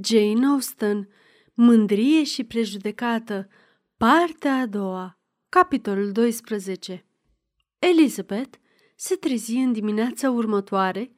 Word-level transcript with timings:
Jane 0.00 0.46
Austen, 0.46 1.08
Mândrie 1.54 2.24
și 2.24 2.44
prejudecată, 2.44 3.48
partea 3.96 4.54
a 4.54 4.66
doua, 4.66 5.18
capitolul 5.48 6.12
12 6.12 7.06
Elizabeth 7.78 8.58
se 8.96 9.14
trezi 9.14 9.54
în 9.54 9.72
dimineața 9.72 10.30
următoare 10.30 11.12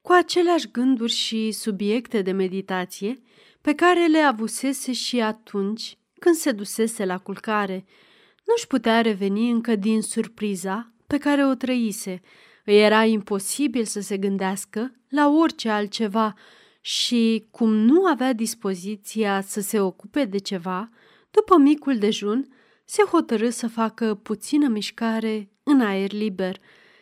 cu 0.00 0.12
aceleași 0.12 0.70
gânduri 0.70 1.12
și 1.12 1.50
subiecte 1.50 2.22
de 2.22 2.32
meditație 2.32 3.14
pe 3.60 3.74
care 3.74 4.06
le 4.06 4.18
avusese 4.18 4.92
și 4.92 5.20
atunci 5.20 5.98
când 6.18 6.34
se 6.34 6.52
dusese 6.52 7.04
la 7.04 7.18
culcare. 7.18 7.84
Nu-și 8.46 8.66
putea 8.66 9.00
reveni 9.00 9.50
încă 9.50 9.76
din 9.76 10.02
surpriza 10.02 10.92
pe 11.06 11.18
care 11.18 11.46
o 11.46 11.54
trăise. 11.54 12.20
Îi 12.64 12.80
era 12.80 13.04
imposibil 13.04 13.84
să 13.84 14.00
se 14.00 14.16
gândească 14.16 14.94
la 15.08 15.28
orice 15.28 15.68
altceva 15.68 16.34
și, 16.86 17.46
cum 17.50 17.72
nu 17.72 18.04
avea 18.04 18.32
dispoziția 18.32 19.40
să 19.40 19.60
se 19.60 19.80
ocupe 19.80 20.24
de 20.24 20.38
ceva, 20.38 20.88
după 21.30 21.58
micul 21.58 21.98
dejun, 21.98 22.48
se 22.84 23.02
hotărâ 23.02 23.50
să 23.50 23.68
facă 23.68 24.14
puțină 24.14 24.68
mișcare 24.68 25.50
în 25.62 25.80
aer 25.80 26.12
liber. 26.12 26.60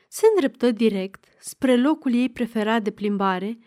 Se 0.08 0.26
îndreptă 0.34 0.70
direct 0.70 1.24
spre 1.38 1.76
locul 1.76 2.14
ei 2.14 2.28
preferat 2.28 2.82
de 2.82 2.90
plimbare, 2.90 3.58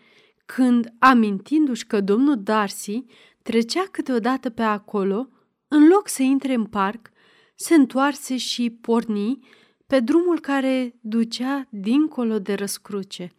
când, 0.46 0.94
amintindu-și 0.98 1.86
că 1.86 2.00
domnul 2.00 2.42
Darcy 2.42 3.04
trecea 3.42 3.84
câteodată 3.90 4.50
pe 4.50 4.62
acolo, 4.62 5.28
în 5.68 5.88
loc 5.88 6.08
să 6.08 6.22
intre 6.22 6.54
în 6.54 6.64
parc, 6.64 7.10
se 7.54 7.74
întoarse 7.74 8.36
și 8.36 8.70
porni 8.70 9.38
pe 9.86 10.00
drumul 10.00 10.40
care 10.40 10.94
ducea 11.00 11.66
dincolo 11.70 12.38
de 12.38 12.54
răscruce. 12.54 13.30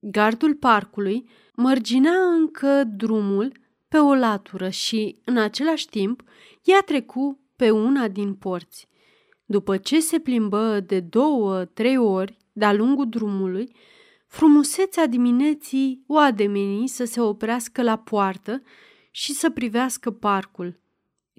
Gardul 0.00 0.54
parcului 0.54 1.28
mărginea 1.54 2.22
încă 2.22 2.84
drumul 2.84 3.52
pe 3.88 3.98
o 3.98 4.14
latură 4.14 4.68
și, 4.68 5.16
în 5.24 5.36
același 5.36 5.88
timp, 5.88 6.22
ea 6.62 6.80
trecu 6.80 7.38
pe 7.56 7.70
una 7.70 8.08
din 8.08 8.34
porți. 8.34 8.88
După 9.44 9.76
ce 9.76 10.00
se 10.00 10.18
plimbă 10.18 10.80
de 10.80 11.00
două, 11.00 11.64
trei 11.64 11.96
ori 11.96 12.36
de-a 12.52 12.72
lungul 12.72 13.08
drumului, 13.08 13.74
frumusețea 14.26 15.06
dimineții 15.06 16.04
o 16.06 16.16
ademeni 16.16 16.88
să 16.88 17.04
se 17.04 17.20
oprească 17.20 17.82
la 17.82 17.96
poartă 17.96 18.62
și 19.10 19.32
să 19.32 19.50
privească 19.50 20.10
parcul. 20.10 20.80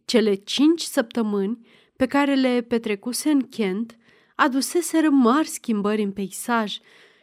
Cele 0.05 0.33
cinci 0.33 0.81
săptămâni 0.81 1.67
pe 1.95 2.05
care 2.05 2.35
le 2.35 2.61
petrecuse 2.61 3.29
în 3.29 3.41
Kent 3.41 3.97
aduseseră 4.35 5.09
mari 5.09 5.47
schimbări 5.47 6.01
în 6.01 6.11
peisaj 6.11 6.77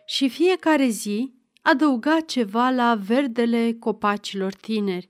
și 0.09 0.29
fiecare 0.29 0.89
zi 0.89 1.35
adăuga 1.63 2.21
ceva 2.21 2.71
la 2.71 2.95
verdele 2.95 3.77
copacilor 3.79 4.55
tineri. 4.55 5.09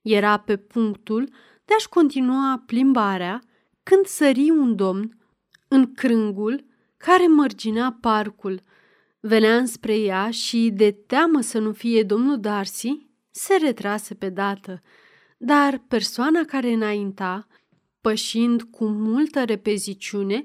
Era 0.00 0.36
pe 0.36 0.56
punctul 0.56 1.24
de 1.64 1.74
a-și 1.74 1.88
continua 1.88 2.62
plimbarea 2.66 3.42
când 3.82 4.06
sări 4.06 4.50
un 4.50 4.76
domn 4.76 5.18
în 5.68 5.92
crângul 5.92 6.64
care 6.96 7.26
mărginea 7.26 7.98
parcul. 8.00 8.62
Venea 9.20 9.56
înspre 9.56 9.96
ea 9.98 10.30
și, 10.30 10.70
de 10.74 10.90
teamă 10.90 11.40
să 11.40 11.58
nu 11.58 11.72
fie 11.72 12.02
domnul 12.02 12.40
Darcy, 12.40 13.06
se 13.30 13.56
retrase 13.56 14.14
pe 14.14 14.28
dată. 14.28 14.82
Dar 15.38 15.82
persoana 15.88 16.44
care 16.44 16.72
înainta, 16.72 17.46
pășind 18.00 18.62
cu 18.62 18.84
multă 18.84 19.44
repeziciune, 19.44 20.44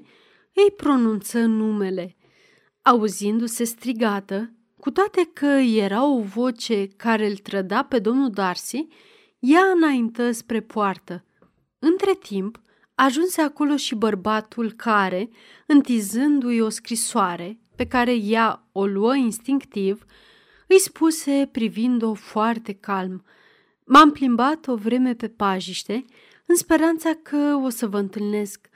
îi 0.52 0.72
pronunță 0.76 1.38
numele. 1.38 2.17
Auzindu-se 2.88 3.64
strigată, 3.64 4.52
cu 4.80 4.90
toate 4.90 5.30
că 5.32 5.46
era 5.46 6.04
o 6.04 6.20
voce 6.20 6.86
care 6.86 7.26
îl 7.26 7.36
trăda 7.36 7.82
pe 7.82 7.98
domnul 7.98 8.30
Darcy, 8.30 8.86
ea 9.38 9.60
înaintă 9.76 10.30
spre 10.30 10.60
poartă. 10.60 11.24
Între 11.78 12.14
timp, 12.14 12.60
ajunse 12.94 13.40
acolo 13.40 13.76
și 13.76 13.94
bărbatul 13.94 14.72
care, 14.72 15.28
întizându-i 15.66 16.60
o 16.60 16.68
scrisoare 16.68 17.60
pe 17.76 17.86
care 17.86 18.14
ea 18.14 18.68
o 18.72 18.86
luă 18.86 19.16
instinctiv, 19.16 20.04
îi 20.66 20.78
spuse 20.78 21.48
privind-o 21.52 22.14
foarte 22.14 22.72
calm. 22.72 23.24
M-am 23.84 24.10
plimbat 24.10 24.66
o 24.66 24.74
vreme 24.74 25.14
pe 25.14 25.28
pajiște, 25.28 26.04
în 26.46 26.56
speranța 26.56 27.10
că 27.22 27.60
o 27.64 27.68
să 27.68 27.86
vă 27.86 27.98
întâlnesc. 27.98 28.67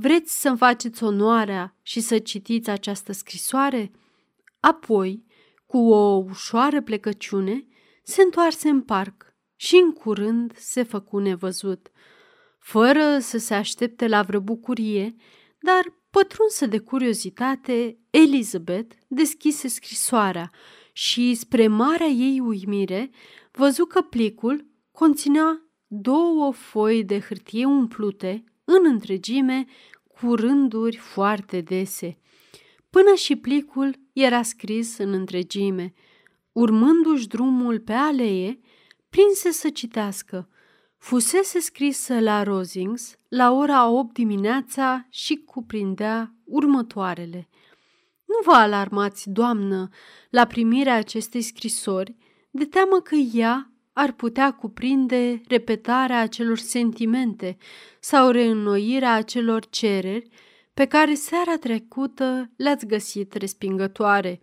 Vreți 0.00 0.40
să-mi 0.40 0.56
faceți 0.56 1.04
onoarea 1.04 1.76
și 1.82 2.00
să 2.00 2.18
citiți 2.18 2.70
această 2.70 3.12
scrisoare?" 3.12 3.90
Apoi, 4.60 5.24
cu 5.66 5.78
o 5.78 6.16
ușoară 6.16 6.82
plecăciune, 6.82 7.66
se 8.02 8.22
întoarse 8.22 8.68
în 8.68 8.82
parc 8.82 9.34
și 9.56 9.76
în 9.76 9.92
curând 9.92 10.56
se 10.56 10.82
făcu 10.82 11.18
nevăzut. 11.18 11.90
Fără 12.58 13.18
să 13.18 13.38
se 13.38 13.54
aștepte 13.54 14.06
la 14.06 14.22
vreo 14.22 14.40
bucurie, 14.40 15.14
dar 15.60 15.94
pătrunsă 16.10 16.66
de 16.66 16.78
curiozitate, 16.78 17.98
Elizabeth 18.10 18.96
deschise 19.06 19.68
scrisoarea 19.68 20.50
și, 20.92 21.34
spre 21.34 21.68
marea 21.68 22.06
ei 22.06 22.40
uimire, 22.40 23.10
văzu 23.52 23.84
că 23.84 24.00
plicul 24.00 24.66
conținea 24.92 25.62
două 25.86 26.52
foi 26.52 27.04
de 27.04 27.20
hârtie 27.20 27.64
umplute 27.64 28.44
în 28.70 28.84
întregime 28.84 29.64
cu 30.20 30.34
rânduri 30.34 30.96
foarte 30.96 31.60
dese. 31.60 32.18
Până 32.90 33.14
și 33.14 33.36
plicul 33.36 33.94
era 34.12 34.42
scris 34.42 34.98
în 34.98 35.12
întregime. 35.12 35.92
Urmându-și 36.52 37.26
drumul 37.26 37.80
pe 37.80 37.92
alee, 37.92 38.60
prinse 39.10 39.50
să 39.50 39.68
citească. 39.68 40.48
Fusese 40.98 41.58
scrisă 41.60 42.20
la 42.20 42.42
Rosings 42.42 43.16
la 43.28 43.52
ora 43.52 43.88
8 43.88 44.12
dimineața 44.12 45.06
și 45.10 45.36
cuprindea 45.36 46.34
următoarele. 46.44 47.48
Nu 48.24 48.52
vă 48.52 48.52
alarmați, 48.52 49.30
doamnă, 49.30 49.88
la 50.30 50.46
primirea 50.46 50.94
acestei 50.94 51.42
scrisori, 51.42 52.16
de 52.50 52.64
teamă 52.64 53.00
că 53.00 53.14
ea 53.14 53.72
ar 54.00 54.12
putea 54.12 54.52
cuprinde 54.52 55.40
repetarea 55.48 56.20
acelor 56.20 56.58
sentimente 56.58 57.56
sau 58.00 58.30
reînnoirea 58.30 59.12
acelor 59.12 59.66
cereri 59.66 60.28
pe 60.74 60.84
care 60.84 61.14
seara 61.14 61.56
trecută 61.56 62.50
le-ați 62.56 62.86
găsit 62.86 63.34
respingătoare. 63.34 64.40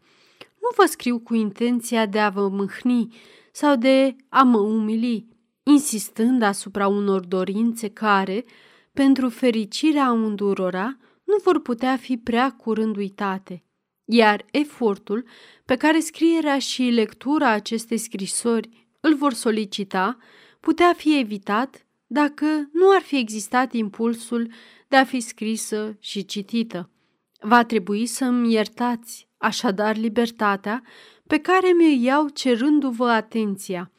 Nu 0.61 0.67
vă 0.75 0.85
scriu 0.85 1.19
cu 1.19 1.33
intenția 1.33 2.05
de 2.05 2.19
a 2.19 2.29
vă 2.29 2.47
mâhni 2.47 3.15
sau 3.51 3.75
de 3.75 4.15
a 4.29 4.43
mă 4.43 4.57
umili, 4.57 5.27
insistând 5.63 6.41
asupra 6.41 6.87
unor 6.87 7.25
dorințe 7.25 7.89
care, 7.89 8.45
pentru 8.93 9.29
fericirea 9.29 10.05
amândurora, 10.05 10.97
nu 11.23 11.35
vor 11.43 11.61
putea 11.61 11.97
fi 11.97 12.17
prea 12.17 12.51
curând 12.51 12.97
uitate. 12.97 13.63
Iar 14.05 14.45
efortul 14.51 15.25
pe 15.65 15.75
care 15.75 15.99
scrierea 15.99 16.59
și 16.59 16.81
lectura 16.81 17.49
acestei 17.49 17.97
scrisori 17.97 18.84
îl 19.05 19.15
vor 19.15 19.33
solicita 19.33 20.17
putea 20.59 20.93
fi 20.93 21.19
evitat 21.19 21.85
dacă 22.07 22.45
nu 22.71 22.91
ar 22.95 23.01
fi 23.01 23.17
existat 23.17 23.73
impulsul 23.73 24.51
de 24.87 24.95
a 24.95 25.03
fi 25.03 25.19
scrisă 25.19 25.97
și 25.99 26.25
citită. 26.25 26.89
Va 27.39 27.63
trebui 27.63 28.05
să-mi 28.05 28.53
iertați 28.53 29.27
așadar 29.37 29.95
libertatea 29.95 30.83
pe 31.27 31.37
care 31.37 31.71
mi-o 31.77 32.03
iau 32.03 32.27
cerându-vă 32.27 33.09
atenția. 33.09 33.91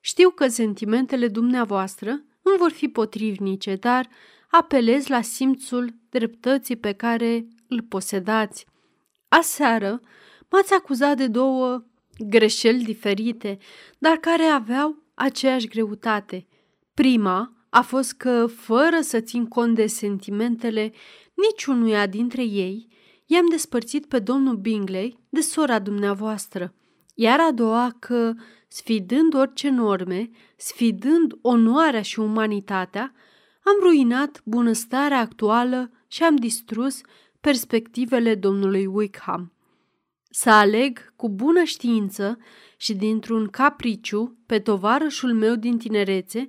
Știu 0.00 0.30
că 0.30 0.48
sentimentele 0.48 1.28
dumneavoastră 1.28 2.10
nu 2.42 2.56
vor 2.58 2.70
fi 2.70 2.88
potrivnice, 2.88 3.74
dar 3.74 4.08
apelez 4.50 5.06
la 5.06 5.20
simțul 5.20 5.94
dreptății 6.10 6.76
pe 6.76 6.92
care 6.92 7.46
îl 7.68 7.82
posedați. 7.82 8.66
Aseară 9.28 10.00
m-ați 10.50 10.74
acuzat 10.74 11.16
de 11.16 11.26
două 11.26 11.84
greșeli 12.18 12.84
diferite, 12.84 13.58
dar 13.98 14.16
care 14.16 14.42
aveau 14.42 15.02
aceeași 15.14 15.68
greutate. 15.68 16.46
Prima 16.94 17.52
a 17.70 17.80
fost 17.80 18.12
că, 18.12 18.46
fără 18.46 19.00
să 19.00 19.20
țin 19.20 19.46
cont 19.46 19.74
de 19.74 19.86
sentimentele 19.86 20.92
niciunuia 21.34 22.06
dintre 22.06 22.42
ei, 22.42 22.88
i-am 23.26 23.48
despărțit 23.50 24.06
pe 24.06 24.18
domnul 24.18 24.56
Bingley 24.56 25.18
de 25.28 25.40
sora 25.40 25.78
dumneavoastră. 25.78 26.74
Iar 27.14 27.40
a 27.40 27.52
doua 27.52 27.96
că, 27.98 28.32
sfidând 28.68 29.34
orice 29.34 29.68
norme, 29.68 30.30
sfidând 30.56 31.38
onoarea 31.40 32.02
și 32.02 32.18
umanitatea, 32.18 33.12
am 33.64 33.76
ruinat 33.80 34.40
bunăstarea 34.44 35.18
actuală 35.18 35.90
și 36.06 36.22
am 36.22 36.36
distrus 36.36 37.00
perspectivele 37.40 38.34
domnului 38.34 38.86
Wickham. 38.86 39.52
Să 40.30 40.50
aleg 40.50 41.12
cu 41.16 41.28
bună 41.28 41.62
știință 41.62 42.38
și 42.76 42.94
dintr-un 42.94 43.46
capriciu 43.46 44.38
pe 44.46 44.58
tovarășul 44.58 45.32
meu 45.32 45.54
din 45.54 45.78
tinerețe 45.78 46.48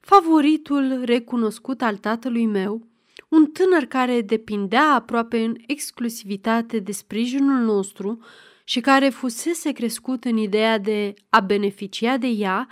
favoritul 0.00 1.00
recunoscut 1.04 1.82
al 1.82 1.96
tatălui 1.96 2.46
meu, 2.46 2.86
un 3.28 3.46
tânăr 3.46 3.84
care 3.84 4.20
depindea 4.20 4.94
aproape 4.94 5.38
în 5.38 5.56
exclusivitate 5.66 6.78
de 6.78 6.92
sprijinul 6.92 7.64
nostru 7.64 8.18
și 8.64 8.80
care 8.80 9.08
fusese 9.08 9.72
crescut 9.72 10.24
în 10.24 10.36
ideea 10.36 10.78
de 10.78 11.14
a 11.28 11.40
beneficia 11.40 12.16
de 12.16 12.26
ea, 12.26 12.68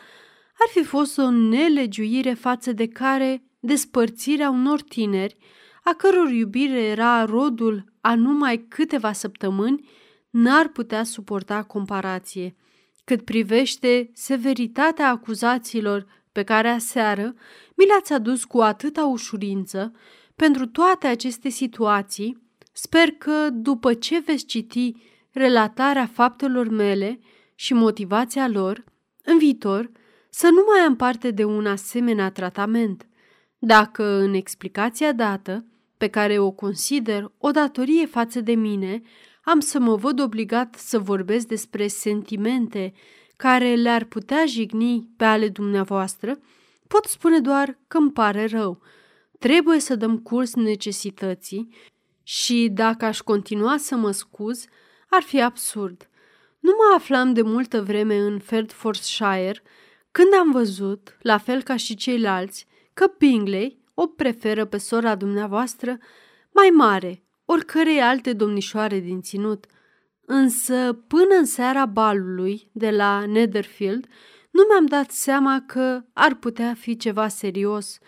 ar 0.58 0.69
fi 0.70 0.82
fost 0.82 1.19
o 1.19 1.31
nelegiuire 1.31 2.35
față 2.35 2.73
de 2.73 2.88
care 2.88 3.43
despărțirea 3.61 4.50
unor 4.50 4.82
tineri, 4.82 5.37
a 5.85 5.93
căror 5.93 6.31
iubire 6.31 6.82
era 6.82 7.25
rodul 7.25 7.85
a 8.00 8.14
numai 8.14 8.67
câteva 8.69 9.12
săptămâni, 9.12 9.88
n-ar 10.37 10.69
putea 10.69 11.05
suporta 11.05 11.62
comparație. 11.62 12.56
Cât 13.05 13.25
privește 13.25 14.11
severitatea 14.12 15.09
acuzațiilor 15.09 16.06
pe 16.33 16.43
care 16.43 16.69
aseară 16.69 17.35
mi 17.75 17.87
le-ați 17.87 18.12
adus 18.12 18.44
cu 18.44 18.59
atâta 18.59 19.05
ușurință, 19.05 19.93
pentru 20.35 20.67
toate 20.67 21.06
aceste 21.06 21.49
situații, 21.49 22.43
sper 22.73 23.11
că, 23.11 23.49
după 23.53 23.94
ce 23.94 24.19
veți 24.19 24.44
citi 24.44 24.93
relatarea 25.33 26.06
faptelor 26.06 26.69
mele 26.69 27.21
și 27.55 27.75
motivația 27.75 28.49
lor, 28.49 28.85
în 29.25 29.39
viitor, 29.39 29.91
să 30.31 30.49
nu 30.49 30.65
mai 30.67 30.81
am 30.87 30.97
parte 30.97 31.31
de 31.31 31.44
un 31.44 31.67
asemenea 31.67 32.31
tratament. 32.31 33.06
Dacă 33.59 34.05
în 34.05 34.35
explicația 34.35 35.12
dată, 35.12 35.65
pe 35.97 36.09
care 36.09 36.39
o 36.39 36.50
consider 36.50 37.32
o 37.39 37.50
datorie 37.50 38.06
față 38.06 38.41
de 38.41 38.55
mine, 38.55 39.03
am 39.48 39.60
să 39.60 39.78
mă 39.78 39.96
văd 39.96 40.20
obligat 40.20 40.75
să 40.75 40.98
vorbesc 40.98 41.46
despre 41.46 41.87
sentimente 41.87 42.93
care 43.37 43.75
le-ar 43.75 44.04
putea 44.04 44.44
jigni 44.46 45.08
pe 45.16 45.25
ale 45.25 45.48
dumneavoastră, 45.48 46.38
pot 46.87 47.04
spune 47.04 47.40
doar 47.40 47.78
că 47.88 47.96
îmi 47.96 48.12
pare 48.12 48.46
rău. 48.46 48.81
Trebuie 49.38 49.81
să 49.81 49.96
dăm 49.96 50.19
curs 50.19 50.54
necesității 50.54 51.69
și 52.22 52.69
dacă 52.72 53.04
aș 53.04 53.20
continua 53.20 53.76
să 53.76 53.96
mă 53.96 54.10
scuz, 54.10 54.64
ar 55.08 55.22
fi 55.22 55.43
absurd. 55.43 56.08
Nu 56.58 56.70
mă 56.70 56.94
aflam 56.96 57.32
de 57.32 57.43
multă 57.43 57.82
vreme 57.82 58.19
în 58.19 58.38
Ferdfordshire 58.38 59.62
când 60.10 60.34
am 60.40 60.50
văzut, 60.50 61.16
la 61.20 61.38
fel 61.38 61.62
ca 61.62 61.76
și 61.76 61.94
ceilalți, 61.94 62.66
că 62.94 63.12
Bingley 63.19 63.78
o 63.94 64.06
preferă 64.06 64.64
pe 64.64 64.76
sora 64.76 65.14
dumneavoastră 65.14 65.98
mai 66.50 66.69
mare, 66.69 67.25
oricărei 67.46 68.00
alte 68.00 68.32
domnișoare 68.32 68.98
din 68.98 69.20
ținut. 69.20 69.66
Însă, 70.26 71.04
până 71.06 71.34
în 71.38 71.44
seara 71.44 71.87
balului 71.87 72.70
de 72.72 72.90
la 72.90 73.26
Netherfield, 73.26 74.06
nu 74.50 74.62
mi-am 74.69 74.87
dat 74.87 75.10
seama 75.10 75.62
că 75.66 76.04
ar 76.12 76.34
putea 76.34 76.75
fi 76.75 76.96
ceva 76.96 77.28
serios. 77.28 77.98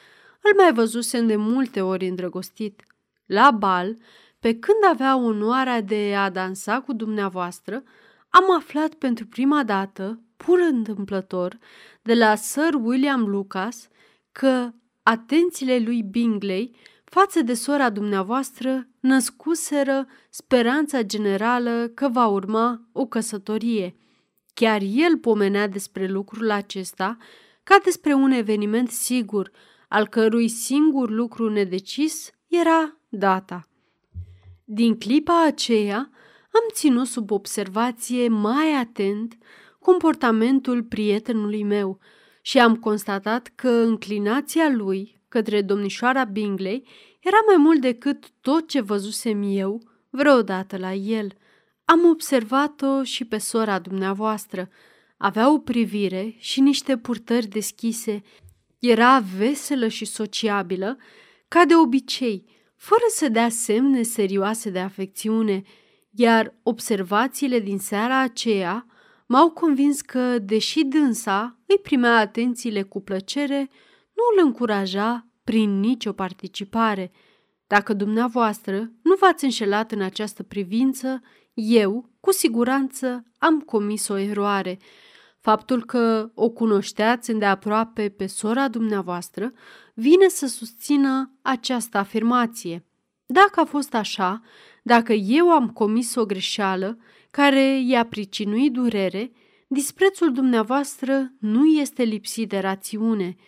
Îl 0.43 0.56
mai 0.56 0.73
văzusem 0.73 1.26
de 1.26 1.37
multe 1.37 1.81
ori 1.81 2.08
îndrăgostit. 2.08 2.82
La 3.26 3.50
bal, 3.50 3.96
pe 4.40 4.58
când 4.58 4.79
avea 4.90 5.17
onoarea 5.17 5.81
de 5.81 6.14
a 6.17 6.31
dansa 6.31 6.81
cu 6.81 6.93
dumneavoastră, 6.93 7.82
am 8.29 8.56
aflat 8.56 8.94
pentru 8.94 9.26
prima 9.26 9.64
dată, 9.64 10.23
pur 10.37 10.58
întâmplător, 10.70 11.58
de 12.02 12.14
la 12.14 12.35
Sir 12.35 12.75
William 12.75 13.29
Lucas, 13.29 13.88
că 14.32 14.70
atențiile 15.02 15.79
lui 15.79 16.02
Bingley 16.02 16.76
față 17.05 17.43
de 17.43 17.55
sora 17.55 17.90
dumneavoastră 17.90 18.88
născuseră 19.00 20.06
speranța 20.31 21.03
generală 21.03 21.91
că 21.95 22.09
va 22.09 22.27
urma 22.27 22.89
o 22.93 23.06
căsătorie. 23.06 23.97
Chiar 24.55 24.81
el 24.85 25.19
pomenea 25.19 25.69
despre 25.69 26.06
lucrul 26.06 26.50
acesta 26.50 27.17
ca 27.62 27.79
despre 27.85 28.12
un 28.12 28.31
eveniment 28.31 28.91
sigur, 28.91 29.50
al 29.89 30.09
cărui 30.09 30.49
singur 30.49 31.11
lucru 31.11 31.50
nedecis 31.50 32.31
era 32.47 32.97
data. 33.09 33.69
Din 34.65 34.99
clipa 34.99 35.45
aceea 35.45 36.11
am 36.53 36.69
ținut 36.73 37.06
sub 37.06 37.31
observație 37.31 38.29
mai 38.29 38.73
atent 38.73 39.39
comportamentul 39.79 40.83
prietenului 40.83 41.62
meu 41.62 41.99
și 42.43 42.59
am 42.59 42.77
constatat 42.77 43.53
că 43.55 43.69
înclinația 43.69 44.71
lui 44.71 45.23
către 45.29 45.62
domnișoara 45.62 46.25
Bingley 46.25 46.89
era 47.19 47.37
mai 47.47 47.56
mult 47.56 47.81
decât 47.81 48.31
tot 48.41 48.69
ce 48.69 48.81
văzusem 48.81 49.43
eu 49.47 49.82
vreodată 50.11 50.76
la 50.76 50.93
el. 50.93 51.32
Am 51.85 52.05
observat-o 52.05 53.03
și 53.03 53.25
pe 53.25 53.38
sora 53.38 53.79
dumneavoastră. 53.79 54.69
Avea 55.17 55.53
o 55.53 55.59
privire 55.59 56.35
și 56.38 56.61
niște 56.61 56.97
purtări 56.97 57.47
deschise. 57.47 58.23
Era 58.79 59.19
veselă 59.38 59.88
și 59.88 60.05
sociabilă, 60.05 60.99
ca 61.49 61.65
de 61.65 61.75
obicei, 61.76 62.44
fără 62.76 63.05
să 63.09 63.29
dea 63.29 63.49
semne 63.49 64.03
serioase 64.03 64.71
de 64.71 64.79
afecțiune, 64.79 65.62
iar 66.11 66.55
observațiile 66.62 67.61
din 67.61 67.79
seara 67.79 68.19
aceea 68.19 68.87
m-au 69.26 69.50
convins 69.50 70.00
că, 70.00 70.38
deși 70.38 70.85
dânsa 70.85 71.59
îi 71.67 71.79
primea 71.79 72.19
atențiile 72.19 72.82
cu 72.82 73.00
plăcere, 73.00 73.71
nu 74.14 74.23
îl 74.37 74.47
încuraja 74.47 75.28
prin 75.49 75.81
nicio 75.81 76.12
participare. 76.12 77.11
Dacă 77.67 77.93
dumneavoastră 77.93 78.77
nu 79.03 79.15
v-ați 79.21 79.45
înșelat 79.45 79.93
în 79.93 80.00
această 80.00 80.43
privință, 80.43 81.23
eu, 81.55 82.11
cu 82.21 82.33
siguranță, 82.33 83.25
am 83.39 83.61
comis 83.61 84.09
o 84.09 84.17
eroare. 84.17 84.79
Faptul 85.41 85.85
că 85.85 86.31
o 86.35 86.49
cunoșteați 86.49 87.31
îndeaproape 87.31 88.09
pe 88.09 88.27
sora 88.27 88.69
dumneavoastră 88.69 89.53
vine 89.95 90.29
să 90.29 90.47
susțină 90.47 91.33
această 91.43 91.99
afirmație. 91.99 92.85
Dacă 93.27 93.61
a 93.61 93.65
fost 93.65 93.95
așa, 93.95 94.43
dacă 94.83 95.12
eu 95.12 95.50
am 95.50 95.69
comis 95.69 96.15
o 96.15 96.27
greșeală 96.27 96.99
care 97.31 97.81
i-a 97.81 98.05
pricinuit 98.05 98.73
durere, 98.73 99.33
disprețul 99.69 100.33
dumneavoastră 100.33 101.33
nu 101.39 101.67
este 101.67 102.03
lipsit 102.03 102.49
de 102.49 102.59
rațiune– 102.59 103.37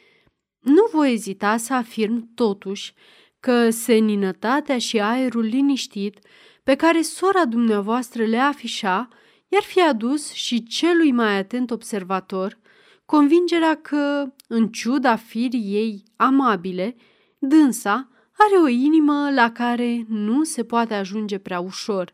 nu 0.61 0.89
voi 0.93 1.12
ezita 1.12 1.57
să 1.57 1.75
afirm 1.75 2.35
totuși 2.35 2.95
că 3.41 3.71
seninătatea 3.71 4.79
și 4.79 5.01
aerul 5.01 5.45
liniștit 5.45 6.19
pe 6.62 6.75
care 6.75 7.03
sora 7.03 7.45
dumneavoastră 7.45 8.25
le 8.25 8.39
afișa 8.39 9.09
i-ar 9.49 9.62
fi 9.62 9.81
adus 9.81 10.33
și 10.33 10.62
celui 10.62 11.12
mai 11.12 11.39
atent 11.39 11.71
observator 11.71 12.59
convingerea 13.11 13.75
că, 13.75 14.33
în 14.49 14.69
ciuda 14.69 15.17
firii 15.17 15.75
ei 15.75 16.03
amabile, 16.17 16.97
dânsa 17.39 18.09
are 18.37 18.62
o 18.62 18.69
inimă 18.69 19.31
la 19.35 19.53
care 19.53 20.05
nu 20.09 20.45
se 20.45 20.65
poate 20.65 20.95
ajunge 20.95 21.39
prea 21.39 21.61
ușor. 21.61 22.12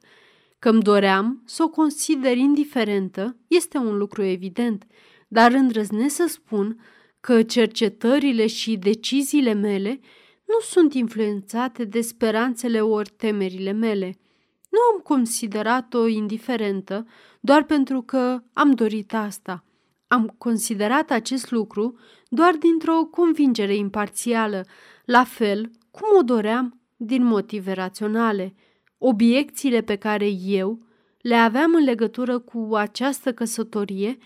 Că-mi 0.58 0.82
doream 0.82 1.42
să 1.44 1.62
o 1.62 1.68
consider 1.68 2.36
indiferentă 2.36 3.36
este 3.46 3.78
un 3.78 3.96
lucru 3.96 4.22
evident, 4.22 4.86
dar 5.28 5.52
îndrăznesc 5.52 6.14
să 6.14 6.26
spun 6.28 6.80
că 7.26 7.42
cercetările 7.42 8.46
și 8.46 8.76
deciziile 8.76 9.52
mele 9.52 10.00
nu 10.44 10.60
sunt 10.60 10.94
influențate 10.94 11.84
de 11.84 12.00
speranțele 12.00 12.80
ori 12.80 13.12
temerile 13.16 13.72
mele. 13.72 14.18
Nu 14.70 14.78
am 14.92 15.00
considerat-o 15.02 16.06
indiferentă 16.06 17.06
doar 17.40 17.64
pentru 17.64 18.02
că 18.02 18.42
am 18.52 18.70
dorit 18.70 19.14
asta. 19.14 19.64
Am 20.06 20.34
considerat 20.38 21.10
acest 21.10 21.50
lucru 21.50 21.98
doar 22.28 22.54
dintr-o 22.54 23.04
convingere 23.10 23.74
imparțială, 23.74 24.64
la 25.04 25.24
fel 25.24 25.70
cum 25.90 26.08
o 26.18 26.22
doream 26.22 26.80
din 26.96 27.24
motive 27.24 27.72
raționale. 27.72 28.54
Obiecțiile 28.98 29.80
pe 29.80 29.96
care 29.96 30.28
eu 30.44 30.78
le 31.20 31.34
aveam 31.34 31.74
în 31.74 31.84
legătură 31.84 32.38
cu 32.38 32.68
această 32.74 33.32
căsătorie 33.32 34.18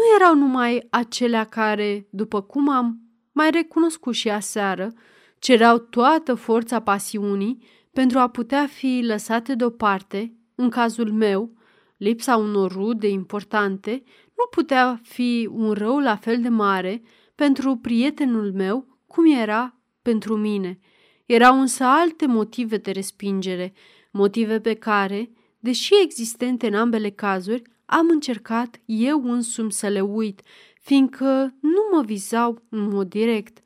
nu 0.00 0.14
erau 0.16 0.34
numai 0.34 0.86
acelea 0.90 1.44
care, 1.44 2.06
după 2.10 2.40
cum 2.42 2.68
am 2.68 3.00
mai 3.32 3.50
recunoscut 3.50 4.14
și 4.14 4.30
aseară, 4.30 4.92
cereau 5.38 5.78
toată 5.78 6.34
forța 6.34 6.80
pasiunii 6.80 7.62
pentru 7.92 8.18
a 8.18 8.28
putea 8.28 8.66
fi 8.66 9.00
lăsate 9.06 9.54
deoparte, 9.54 10.34
în 10.54 10.68
cazul 10.68 11.12
meu, 11.12 11.52
lipsa 11.96 12.36
unor 12.36 12.72
rude 12.72 13.08
importante 13.08 14.02
nu 14.36 14.44
putea 14.50 15.00
fi 15.02 15.48
un 15.52 15.72
rău 15.72 15.98
la 15.98 16.16
fel 16.16 16.40
de 16.40 16.48
mare 16.48 17.02
pentru 17.34 17.76
prietenul 17.76 18.52
meu 18.52 18.98
cum 19.06 19.32
era 19.32 19.80
pentru 20.02 20.36
mine. 20.36 20.78
Erau 21.26 21.60
însă 21.60 21.84
alte 21.84 22.26
motive 22.26 22.76
de 22.76 22.90
respingere, 22.90 23.72
motive 24.12 24.60
pe 24.60 24.74
care, 24.74 25.30
deși 25.58 25.92
existente 26.02 26.66
în 26.66 26.74
ambele 26.74 27.10
cazuri, 27.10 27.62
am 27.90 28.08
încercat 28.08 28.80
eu 28.84 29.30
însumi 29.30 29.72
să 29.72 29.88
le 29.88 30.00
uit, 30.00 30.40
fiindcă 30.80 31.54
nu 31.60 31.88
mă 31.92 32.02
vizau 32.02 32.62
în 32.68 32.88
mod 32.88 33.08
direct. 33.08 33.58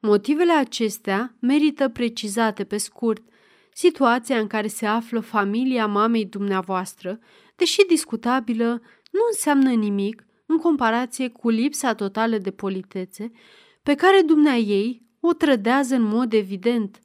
Motivele 0.00 0.52
acestea 0.52 1.36
merită 1.40 1.88
precizate 1.88 2.64
pe 2.64 2.76
scurt. 2.76 3.22
Situația 3.72 4.38
în 4.38 4.46
care 4.46 4.66
se 4.66 4.86
află 4.86 5.20
familia 5.20 5.86
mamei 5.86 6.24
dumneavoastră, 6.24 7.18
deși 7.56 7.86
discutabilă, 7.86 8.68
nu 9.10 9.20
înseamnă 9.30 9.70
nimic 9.70 10.26
în 10.46 10.56
comparație 10.56 11.28
cu 11.28 11.48
lipsa 11.48 11.94
totală 11.94 12.38
de 12.38 12.50
politețe 12.50 13.30
pe 13.82 13.94
care 13.94 14.20
dumnea 14.20 14.56
ei 14.56 15.02
o 15.20 15.32
trădează 15.32 15.94
în 15.94 16.02
mod 16.02 16.32
evident. 16.32 16.98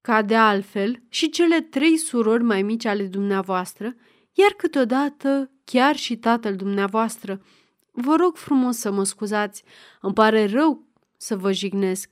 Ca 0.00 0.22
de 0.22 0.34
altfel 0.34 1.02
și 1.08 1.28
cele 1.28 1.60
trei 1.60 1.96
surori 1.96 2.42
mai 2.42 2.62
mici 2.62 2.84
ale 2.84 3.04
dumneavoastră, 3.04 3.96
iar 4.34 4.50
câteodată 4.56 5.50
chiar 5.64 5.96
și 5.96 6.16
tatăl 6.16 6.56
dumneavoastră. 6.56 7.40
Vă 7.90 8.16
rog 8.16 8.36
frumos 8.36 8.76
să 8.76 8.90
mă 8.90 9.04
scuzați, 9.04 9.64
îmi 10.00 10.14
pare 10.14 10.46
rău 10.46 10.86
să 11.16 11.36
vă 11.36 11.52
jignesc. 11.52 12.10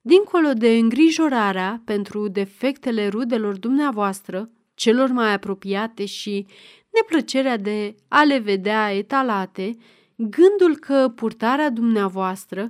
Dincolo 0.00 0.52
de 0.52 0.76
îngrijorarea 0.76 1.82
pentru 1.84 2.28
defectele 2.28 3.08
rudelor 3.08 3.58
dumneavoastră, 3.58 4.50
celor 4.74 5.08
mai 5.08 5.32
apropiate 5.32 6.04
și 6.04 6.46
neplăcerea 6.90 7.56
de 7.56 7.94
a 8.08 8.22
le 8.22 8.38
vedea 8.38 8.92
etalate, 8.94 9.76
gândul 10.16 10.76
că 10.80 11.12
purtarea 11.14 11.70
dumneavoastră 11.70 12.60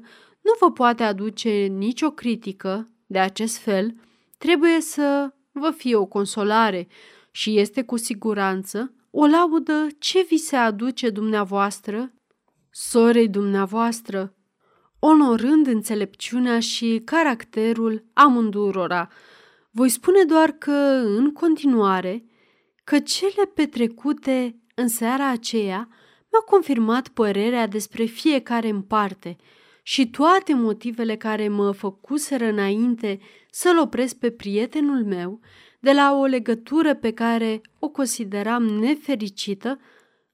nu 0.40 0.52
vă 0.60 0.72
poate 0.72 1.02
aduce 1.02 1.50
nicio 1.50 2.10
critică 2.10 2.88
de 3.06 3.18
acest 3.18 3.58
fel, 3.58 3.94
trebuie 4.38 4.80
să 4.80 5.34
vă 5.52 5.70
fie 5.70 5.96
o 5.96 6.06
consolare 6.06 6.88
și 7.32 7.58
este 7.58 7.82
cu 7.82 7.96
siguranță 7.96 8.94
o 9.10 9.26
laudă 9.26 9.86
ce 9.98 10.26
vi 10.28 10.36
se 10.36 10.56
aduce 10.56 11.10
dumneavoastră, 11.10 12.12
sorei 12.70 13.28
dumneavoastră, 13.28 14.36
onorând 14.98 15.66
înțelepciunea 15.66 16.60
și 16.60 17.02
caracterul 17.04 18.04
amândurora. 18.12 19.08
Voi 19.70 19.88
spune 19.88 20.24
doar 20.24 20.50
că, 20.50 21.02
în 21.04 21.32
continuare, 21.32 22.24
că 22.84 22.98
cele 22.98 23.44
petrecute 23.54 24.62
în 24.74 24.88
seara 24.88 25.28
aceea 25.28 25.88
mi-au 26.30 26.44
confirmat 26.46 27.08
părerea 27.08 27.66
despre 27.66 28.04
fiecare 28.04 28.68
în 28.68 28.82
parte 28.82 29.36
și 29.82 30.10
toate 30.10 30.54
motivele 30.54 31.16
care 31.16 31.48
mă 31.48 31.72
făcuseră 31.72 32.44
înainte 32.44 33.18
să-l 33.50 33.78
opresc 33.78 34.16
pe 34.18 34.30
prietenul 34.30 35.04
meu 35.04 35.40
de 35.82 35.92
la 35.92 36.14
o 36.14 36.24
legătură 36.24 36.94
pe 36.94 37.12
care 37.12 37.60
o 37.78 37.88
consideram 37.88 38.62
nefericită 38.62 39.78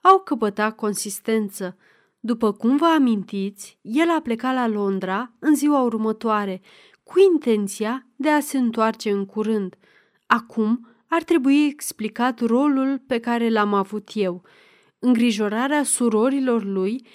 au 0.01 0.19
căpătat 0.19 0.75
consistență. 0.75 1.77
După 2.21 2.53
cum 2.53 2.77
vă 2.77 2.87
amintiți, 2.87 3.79
el 3.83 4.11
a 4.11 4.21
plecat 4.21 4.55
la 4.55 4.67
Londra 4.67 5.33
în 5.39 5.55
ziua 5.55 5.81
următoare, 5.81 6.61
cu 7.03 7.21
intenția 7.33 8.07
de 8.17 8.29
a 8.29 8.41
se 8.41 8.59
întoarce 8.59 9.11
în 9.11 9.27
curând. 9.27 9.75
Acum 10.27 10.89
ar 11.07 11.23
trebui 11.23 11.67
explicat 11.67 12.41
rolul 12.41 13.03
pe 13.07 13.19
care 13.19 13.49
l-am 13.49 13.75
avut 13.75 14.11
eu. 14.15 14.43
Îngrijorarea 14.99 15.83
surorilor 15.83 16.65
lui 16.65 17.07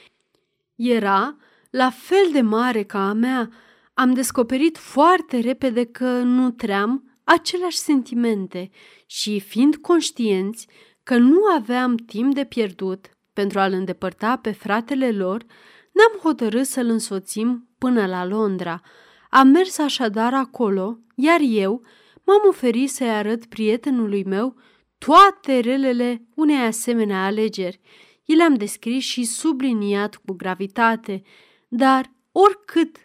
era 0.75 1.35
la 1.69 1.89
fel 1.89 2.29
de 2.31 2.41
mare 2.41 2.83
ca 2.83 3.09
a 3.09 3.13
mea. 3.13 3.49
Am 3.93 4.13
descoperit 4.13 4.77
foarte 4.77 5.39
repede 5.39 5.85
că 5.85 6.21
nutream 6.21 7.12
aceleași 7.23 7.77
sentimente 7.77 8.69
și, 9.05 9.39
fiind 9.39 9.75
conștienți 9.75 10.67
că 11.03 11.17
nu 11.17 11.45
aveam 11.45 11.95
timp 11.95 12.33
de 12.33 12.45
pierdut 12.45 13.09
pentru 13.33 13.59
a-l 13.59 13.71
îndepărta 13.71 14.37
pe 14.37 14.51
fratele 14.51 15.11
lor, 15.11 15.45
ne-am 15.91 16.19
hotărât 16.21 16.65
să-l 16.65 16.89
însoțim 16.89 17.69
până 17.77 18.05
la 18.05 18.25
Londra. 18.25 18.81
Am 19.29 19.47
mers 19.47 19.77
așadar 19.77 20.33
acolo, 20.33 20.99
iar 21.15 21.39
eu 21.41 21.81
m-am 22.23 22.41
oferit 22.47 22.89
să-i 22.89 23.09
arăt 23.09 23.45
prietenului 23.45 24.23
meu 24.23 24.55
toate 24.97 25.59
relele 25.59 26.27
unei 26.35 26.59
asemenea 26.65 27.25
alegeri. 27.25 27.79
I 28.25 28.33
le-am 28.33 28.53
descris 28.53 29.03
și 29.03 29.23
subliniat 29.23 30.15
cu 30.15 30.33
gravitate, 30.33 31.21
dar 31.67 32.11
oricât 32.31 32.97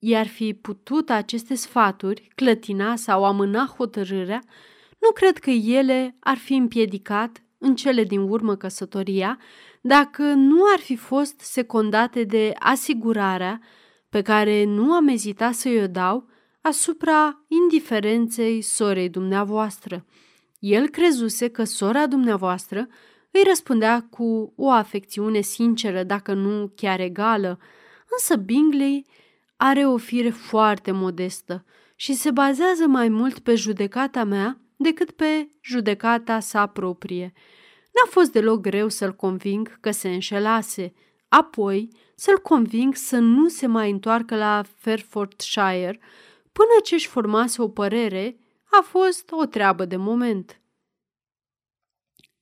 i-ar 0.00 0.26
fi 0.26 0.54
putut 0.54 1.10
aceste 1.10 1.54
sfaturi 1.54 2.28
clătina 2.34 2.96
sau 2.96 3.24
amâna 3.24 3.74
hotărârea, 3.76 4.42
nu 4.98 5.10
cred 5.14 5.38
că 5.38 5.50
ele 5.50 6.16
ar 6.20 6.36
fi 6.36 6.54
împiedicat 6.54 7.42
în 7.58 7.74
cele 7.74 8.04
din 8.04 8.20
urmă 8.20 8.56
căsătoria 8.56 9.38
dacă 9.80 10.22
nu 10.22 10.62
ar 10.74 10.78
fi 10.78 10.96
fost 10.96 11.40
secundate 11.40 12.24
de 12.24 12.52
asigurarea 12.58 13.60
pe 14.08 14.22
care 14.22 14.64
nu 14.64 14.92
am 14.92 15.08
ezitat 15.08 15.54
să-i 15.54 15.82
o 15.82 15.86
dau 15.86 16.28
asupra 16.60 17.44
indiferenței 17.48 18.62
sorei 18.62 19.08
dumneavoastră. 19.08 20.06
El 20.58 20.88
crezuse 20.88 21.48
că 21.48 21.64
sora 21.64 22.06
dumneavoastră 22.06 22.88
îi 23.30 23.42
răspundea 23.46 24.06
cu 24.10 24.52
o 24.56 24.70
afecțiune 24.70 25.40
sinceră, 25.40 26.02
dacă 26.02 26.32
nu 26.32 26.72
chiar 26.76 27.00
egală, 27.00 27.58
însă 28.10 28.36
Bingley 28.36 29.06
are 29.62 29.86
o 29.86 29.96
fire 29.96 30.30
foarte 30.30 30.90
modestă 30.90 31.64
și 31.94 32.12
se 32.14 32.30
bazează 32.30 32.86
mai 32.86 33.08
mult 33.08 33.38
pe 33.38 33.54
judecata 33.54 34.24
mea 34.24 34.60
decât 34.76 35.10
pe 35.10 35.48
judecata 35.60 36.40
sa 36.40 36.66
proprie. 36.66 37.32
N-a 37.92 38.10
fost 38.10 38.32
deloc 38.32 38.60
greu 38.60 38.88
să-l 38.88 39.14
conving 39.14 39.80
că 39.80 39.90
se 39.90 40.08
înșelase, 40.08 40.92
apoi 41.28 41.88
să-l 42.14 42.38
conving 42.38 42.94
să 42.94 43.18
nu 43.18 43.48
se 43.48 43.66
mai 43.66 43.90
întoarcă 43.90 44.36
la 44.36 44.62
Fairfordshire 44.76 46.00
până 46.52 46.80
ce 46.84 46.94
își 46.94 47.08
formase 47.08 47.62
o 47.62 47.68
părere, 47.68 48.38
a 48.70 48.80
fost 48.82 49.30
o 49.30 49.44
treabă 49.44 49.84
de 49.84 49.96
moment. 49.96 50.60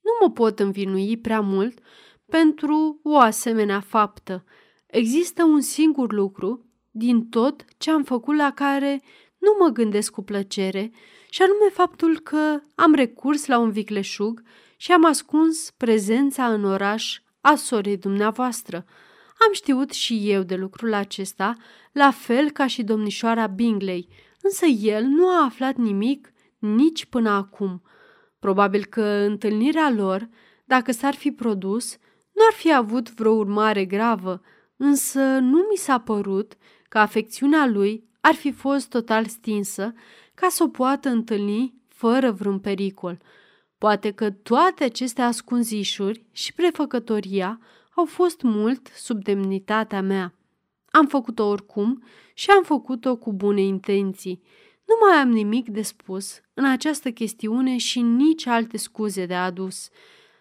Nu 0.00 0.26
mă 0.26 0.32
pot 0.32 0.58
învinui 0.58 1.16
prea 1.16 1.40
mult 1.40 1.78
pentru 2.26 3.00
o 3.02 3.16
asemenea 3.16 3.80
faptă. 3.80 4.44
Există 4.86 5.44
un 5.44 5.60
singur 5.60 6.12
lucru 6.12 6.67
din 6.98 7.28
tot 7.28 7.64
ce 7.78 7.90
am 7.90 8.02
făcut 8.02 8.36
la 8.36 8.52
care 8.52 9.00
nu 9.38 9.56
mă 9.58 9.68
gândesc 9.68 10.12
cu 10.12 10.22
plăcere, 10.22 10.90
și 11.30 11.42
anume 11.42 11.68
faptul 11.72 12.18
că 12.18 12.60
am 12.74 12.94
recurs 12.94 13.46
la 13.46 13.58
un 13.58 13.70
vicleșug 13.70 14.42
și 14.76 14.92
am 14.92 15.04
ascuns 15.04 15.70
prezența 15.70 16.52
în 16.52 16.64
oraș 16.64 17.20
a 17.40 17.54
sorei 17.54 17.96
dumneavoastră. 17.96 18.84
Am 19.46 19.52
știut 19.52 19.90
și 19.92 20.30
eu 20.30 20.42
de 20.42 20.54
lucrul 20.54 20.94
acesta, 20.94 21.56
la 21.92 22.10
fel 22.10 22.50
ca 22.50 22.66
și 22.66 22.82
domnișoara 22.82 23.46
Bingley, 23.46 24.08
însă 24.42 24.66
el 24.66 25.04
nu 25.04 25.28
a 25.28 25.44
aflat 25.44 25.76
nimic 25.76 26.32
nici 26.58 27.06
până 27.06 27.30
acum. 27.30 27.82
Probabil 28.38 28.84
că 28.84 29.02
întâlnirea 29.02 29.90
lor, 29.90 30.28
dacă 30.64 30.92
s-ar 30.92 31.14
fi 31.14 31.30
produs, 31.30 31.96
nu 32.32 32.42
ar 32.50 32.56
fi 32.56 32.74
avut 32.74 33.12
vreo 33.12 33.32
urmare 33.32 33.84
gravă, 33.84 34.40
însă 34.76 35.20
nu 35.20 35.66
mi 35.70 35.76
s-a 35.76 35.98
părut 35.98 36.56
că 36.88 36.98
afecțiunea 36.98 37.66
lui 37.66 38.08
ar 38.20 38.34
fi 38.34 38.52
fost 38.52 38.88
total 38.88 39.26
stinsă 39.26 39.94
ca 40.34 40.48
să 40.48 40.62
o 40.62 40.68
poată 40.68 41.08
întâlni 41.08 41.74
fără 41.88 42.30
vreun 42.30 42.58
pericol. 42.58 43.18
Poate 43.78 44.10
că 44.10 44.30
toate 44.30 44.84
aceste 44.84 45.22
ascunzișuri 45.22 46.24
și 46.32 46.52
prefăcătoria 46.52 47.60
au 47.94 48.04
fost 48.04 48.42
mult 48.42 48.86
sub 48.94 49.22
demnitatea 49.22 50.02
mea. 50.02 50.34
Am 50.90 51.06
făcut-o 51.06 51.46
oricum 51.46 52.02
și 52.34 52.50
am 52.50 52.62
făcut-o 52.62 53.16
cu 53.16 53.32
bune 53.32 53.60
intenții. 53.60 54.42
Nu 54.84 54.94
mai 55.06 55.18
am 55.18 55.28
nimic 55.28 55.68
de 55.68 55.82
spus 55.82 56.40
în 56.54 56.64
această 56.64 57.10
chestiune 57.10 57.76
și 57.76 58.00
nici 58.00 58.46
alte 58.46 58.76
scuze 58.76 59.26
de 59.26 59.34
adus. 59.34 59.88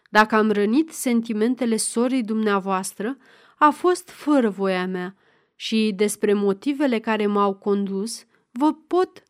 Dacă 0.10 0.36
am 0.36 0.51
rănit 0.51 0.92
sentimentele 0.92 1.77
sorii 1.77 2.24
dumneavoastră, 2.24 3.18
a 3.58 3.70
fost 3.70 4.10
fără 4.10 4.50
voia 4.50 4.88
mea– 4.88 5.16
și 5.60 5.94
despre 5.96 6.34
motivele 6.34 7.00
care 7.00 7.28
m-au 7.28 7.54
condus, 7.56 8.26
vă 8.52 8.74
pot 8.74 9.24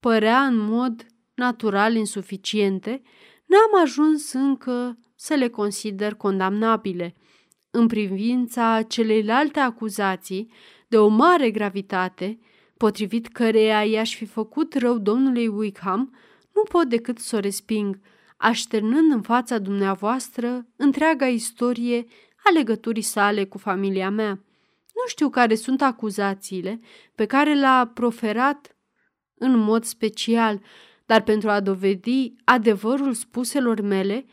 părea 0.00 0.40
în 0.40 0.56
mod 0.56 1.06
natural 1.34 1.94
insuficiente, 1.94 3.02
n-am 3.46 3.82
ajuns 3.82 4.32
încă 4.32 4.98
să 5.14 5.34
le 5.34 5.48
consider 5.48 6.14
condamnabile. 6.14 7.14
În 7.70 7.86
privința 7.86 8.82
celeilalte 8.82 9.60
acuzații 9.60 10.50
de 10.88 10.98
o 10.98 11.08
mare 11.08 11.50
gravitate, 11.50 12.38
potrivit 12.76 13.28
căreia 13.28 13.84
i-aș 13.84 14.14
fi 14.14 14.24
făcut 14.24 14.74
rău 14.74 14.98
domnului 14.98 15.46
Wickham, 15.46 16.14
nu 16.52 16.62
pot 16.62 16.88
decât 16.88 17.18
să 17.18 17.36
o 17.36 17.38
resping, 17.38 18.00
așternând 18.36 19.12
în 19.12 19.22
fața 19.22 19.58
dumneavoastră 19.58 20.66
întreaga 20.76 21.26
istorie 21.26 22.04
a 22.44 22.50
legăturii 22.50 23.02
sale 23.02 23.44
cu 23.44 23.58
familia 23.58 24.10
mea. 24.10 24.44
Nu 24.94 25.06
știu 25.06 25.28
care 25.28 25.54
sunt 25.54 25.82
acuzațiile 25.82 26.80
pe 27.14 27.26
care 27.26 27.54
le-a 27.54 27.90
proferat 27.94 28.76
în 29.34 29.58
mod 29.58 29.84
special, 29.84 30.60
dar 31.06 31.22
pentru 31.22 31.50
a 31.50 31.60
dovedi 31.60 32.34
adevărul 32.44 33.12
spuselor 33.12 33.80
mele, 33.80 34.26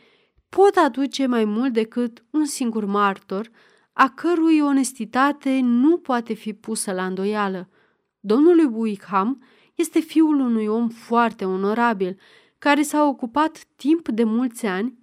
pot 0.48 0.76
aduce 0.76 1.26
mai 1.26 1.44
mult 1.44 1.72
decât 1.72 2.24
un 2.30 2.44
singur 2.44 2.84
martor, 2.84 3.50
a 3.92 4.08
cărui 4.08 4.60
onestitate 4.60 5.60
nu 5.62 5.98
poate 5.98 6.32
fi 6.32 6.52
pusă 6.52 6.92
la 6.92 7.06
îndoială. 7.06 7.68
Domnul 8.20 8.72
Wickham 8.74 9.42
este 9.74 10.00
fiul 10.00 10.40
unui 10.40 10.66
om 10.66 10.88
foarte 10.88 11.44
onorabil, 11.44 12.18
care 12.58 12.82
s-a 12.82 13.04
ocupat 13.04 13.64
timp 13.76 14.08
de 14.08 14.24
mulți 14.24 14.66
ani 14.66 14.98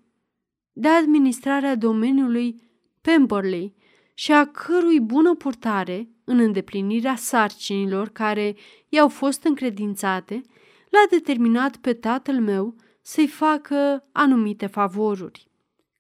de 0.72 0.88
administrarea 0.88 1.76
domeniului 1.76 2.62
Pemberley, 3.02 3.76
și 4.20 4.32
a 4.32 4.46
cărui 4.46 5.00
bună 5.00 5.36
purtare 5.36 6.10
în 6.24 6.40
îndeplinirea 6.40 7.16
sarcinilor 7.16 8.10
care 8.10 8.56
i-au 8.90 9.10
fost 9.10 9.44
încredințate, 9.44 10.42
l-a 10.90 11.06
determinat 11.10 11.76
pe 11.76 11.94
tatăl 11.94 12.40
meu 12.40 12.76
să-i 13.02 13.28
facă 13.28 14.08
anumite 14.12 14.66
favoruri. 14.66 15.48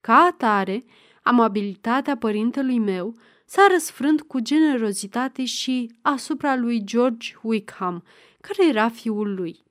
Ca 0.01 0.13
atare, 0.15 0.83
Amabilitatea 1.23 2.17
părintelui 2.17 2.79
meu 2.79 3.15
s-a 3.45 3.67
răsfrânt 3.71 4.21
cu 4.21 4.39
generozitate 4.39 5.45
și 5.45 5.91
asupra 6.01 6.55
lui 6.55 6.83
George 6.83 7.33
Wickham, 7.41 8.03
care 8.41 8.69
era 8.69 8.89
fiul 8.89 9.33
lui. 9.33 9.63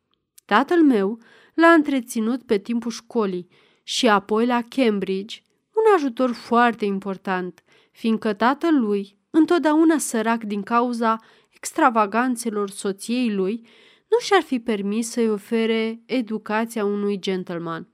Tatăl 0.45 0.83
meu 0.83 1.19
l-a 1.55 1.69
întreținut 1.69 2.43
pe 2.43 2.59
timpul 2.59 2.90
școlii 2.90 3.49
și 3.83 4.09
apoi 4.09 4.47
la 4.47 4.62
Cambridge, 4.69 5.40
un 5.75 5.95
ajutor 5.95 6.33
foarte 6.33 6.85
important, 6.85 7.62
fiindcă 7.99 8.33
tatăl 8.33 8.75
lui, 8.75 9.19
întotdeauna 9.31 9.99
sărac 9.99 10.45
din 10.45 10.62
cauza 10.62 11.19
extravaganțelor 11.50 12.71
soției 12.71 13.35
lui, 13.35 13.67
nu 14.09 14.19
și-ar 14.19 14.43
fi 14.43 14.61
permis 14.61 15.11
să-i 15.11 15.31
ofere 15.31 16.02
educația 16.07 16.85
unui 16.85 17.19
gentleman. 17.19 17.88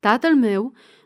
Tatăl 0.00 0.36
meu 0.36 0.62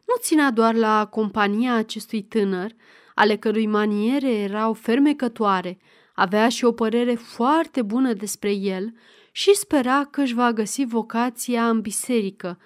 nu 0.07 0.15
ținea 0.19 0.51
doar 0.51 0.75
la 0.75 1.07
compania 1.07 1.75
acestui 1.75 2.23
tânăr, 2.23 2.73
ale 3.15 3.37
cărui 3.37 3.67
maniere 3.67 4.31
erau 4.31 4.73
fermecătoare, 4.73 5.79
avea 6.15 6.49
și 6.49 6.65
o 6.65 6.73
părere 6.73 7.15
foarte 7.15 7.83
bună 7.83 8.13
despre 8.13 8.53
el 8.53 8.93
și 9.33 9.55
spera 9.55 10.05
că 10.05 10.21
își 10.21 10.35
va 10.35 10.53
găsi 10.53 10.85
vocația 10.85 11.69
în 11.69 11.81
biserică, 11.81 12.59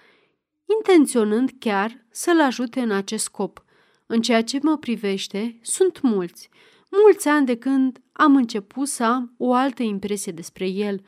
intenționând 0.79 1.51
chiar 1.59 2.07
să-l 2.11 2.41
ajute 2.41 2.81
în 2.81 2.91
acest 2.91 3.25
scop. 3.25 3.64
În 4.07 4.21
ceea 4.21 4.43
ce 4.43 4.59
mă 4.63 4.77
privește, 4.77 5.59
sunt 5.63 6.01
mulți, 6.01 6.49
mulți 6.91 7.29
ani 7.29 7.47
de 7.47 7.57
când 7.57 7.99
am 8.13 8.37
început 8.37 8.89
să 8.89 9.05
am 9.05 9.35
o 9.39 9.53
altă 9.53 9.83
impresie 9.83 10.33
despre 10.33 10.67
el, 10.67 11.01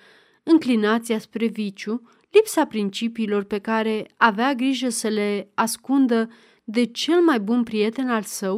înclinația 0.43 1.19
spre 1.19 1.47
viciu, 1.47 2.03
lipsa 2.31 2.67
principiilor 2.67 3.45
pe 3.45 3.59
care 3.59 4.07
avea 4.17 4.55
grijă 4.55 4.88
să 4.88 5.09
le 5.09 5.50
ascundă 5.55 6.31
de 6.65 6.85
cel 6.85 7.21
mai 7.21 7.41
bun 7.41 7.62
prieten 7.62 8.09
al 8.09 8.23
său, 8.23 8.55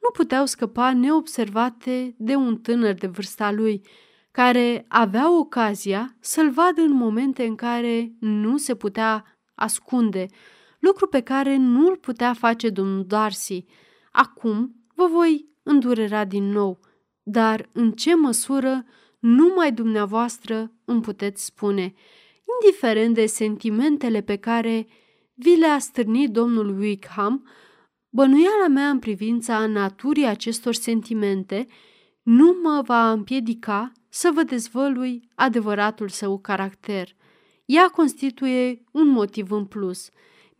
nu 0.00 0.10
puteau 0.12 0.46
scăpa 0.46 0.92
neobservate 0.92 2.14
de 2.18 2.34
un 2.34 2.56
tânăr 2.56 2.94
de 2.94 3.06
vârsta 3.06 3.52
lui, 3.52 3.80
care 4.30 4.84
avea 4.88 5.38
ocazia 5.38 6.16
să-l 6.20 6.50
vadă 6.50 6.80
în 6.80 6.92
momente 6.92 7.44
în 7.44 7.54
care 7.54 8.12
nu 8.18 8.56
se 8.56 8.74
putea 8.74 9.40
ascunde, 9.54 10.26
lucru 10.80 11.06
pe 11.06 11.20
care 11.20 11.56
nu 11.56 11.86
îl 11.86 11.96
putea 11.96 12.32
face 12.32 12.68
domnul 12.68 13.04
Darcy. 13.06 13.64
Acum 14.12 14.74
vă 14.94 15.08
voi 15.12 15.48
îndurera 15.62 16.24
din 16.24 16.44
nou, 16.44 16.80
dar 17.22 17.68
în 17.72 17.92
ce 17.92 18.14
măsură 18.14 18.84
numai 19.18 19.72
dumneavoastră 19.72 20.72
îmi 20.84 21.00
puteți 21.00 21.44
spune, 21.44 21.94
indiferent 22.62 23.14
de 23.14 23.26
sentimentele 23.26 24.20
pe 24.20 24.36
care 24.36 24.86
vi 25.34 25.56
le-a 25.56 25.78
stârnit 25.78 26.30
domnul 26.30 26.78
Wickham, 26.78 27.48
bănuiala 28.08 28.68
mea 28.68 28.88
în 28.88 28.98
privința 28.98 29.66
naturii 29.66 30.26
acestor 30.26 30.74
sentimente 30.74 31.66
nu 32.22 32.56
mă 32.62 32.82
va 32.86 33.12
împiedica 33.12 33.92
să 34.08 34.30
vă 34.34 34.42
dezvălui 34.42 35.28
adevăratul 35.34 36.08
său 36.08 36.38
caracter. 36.38 37.08
Ea 37.64 37.88
constituie 37.88 38.84
un 38.92 39.08
motiv 39.08 39.50
în 39.50 39.64
plus. 39.64 40.10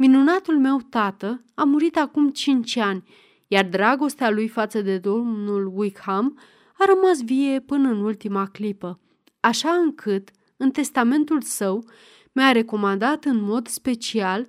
Minunatul 0.02 0.58
meu 0.58 0.80
tată 0.90 1.44
a 1.54 1.64
murit 1.64 1.96
acum 1.96 2.30
cinci 2.30 2.76
ani, 2.76 3.02
iar 3.46 3.64
dragostea 3.64 4.30
lui 4.30 4.48
față 4.48 4.80
de 4.80 4.98
domnul 4.98 5.72
Wickham 5.74 6.38
a 6.78 6.84
rămas 6.84 7.22
vie 7.24 7.60
până 7.60 7.88
în 7.88 8.00
ultima 8.00 8.46
clipă, 8.46 9.00
așa 9.40 9.70
încât, 9.70 10.30
în 10.56 10.70
testamentul 10.70 11.40
său, 11.40 11.84
mi-a 12.32 12.52
recomandat 12.52 13.24
în 13.24 13.42
mod 13.42 13.66
special 13.66 14.48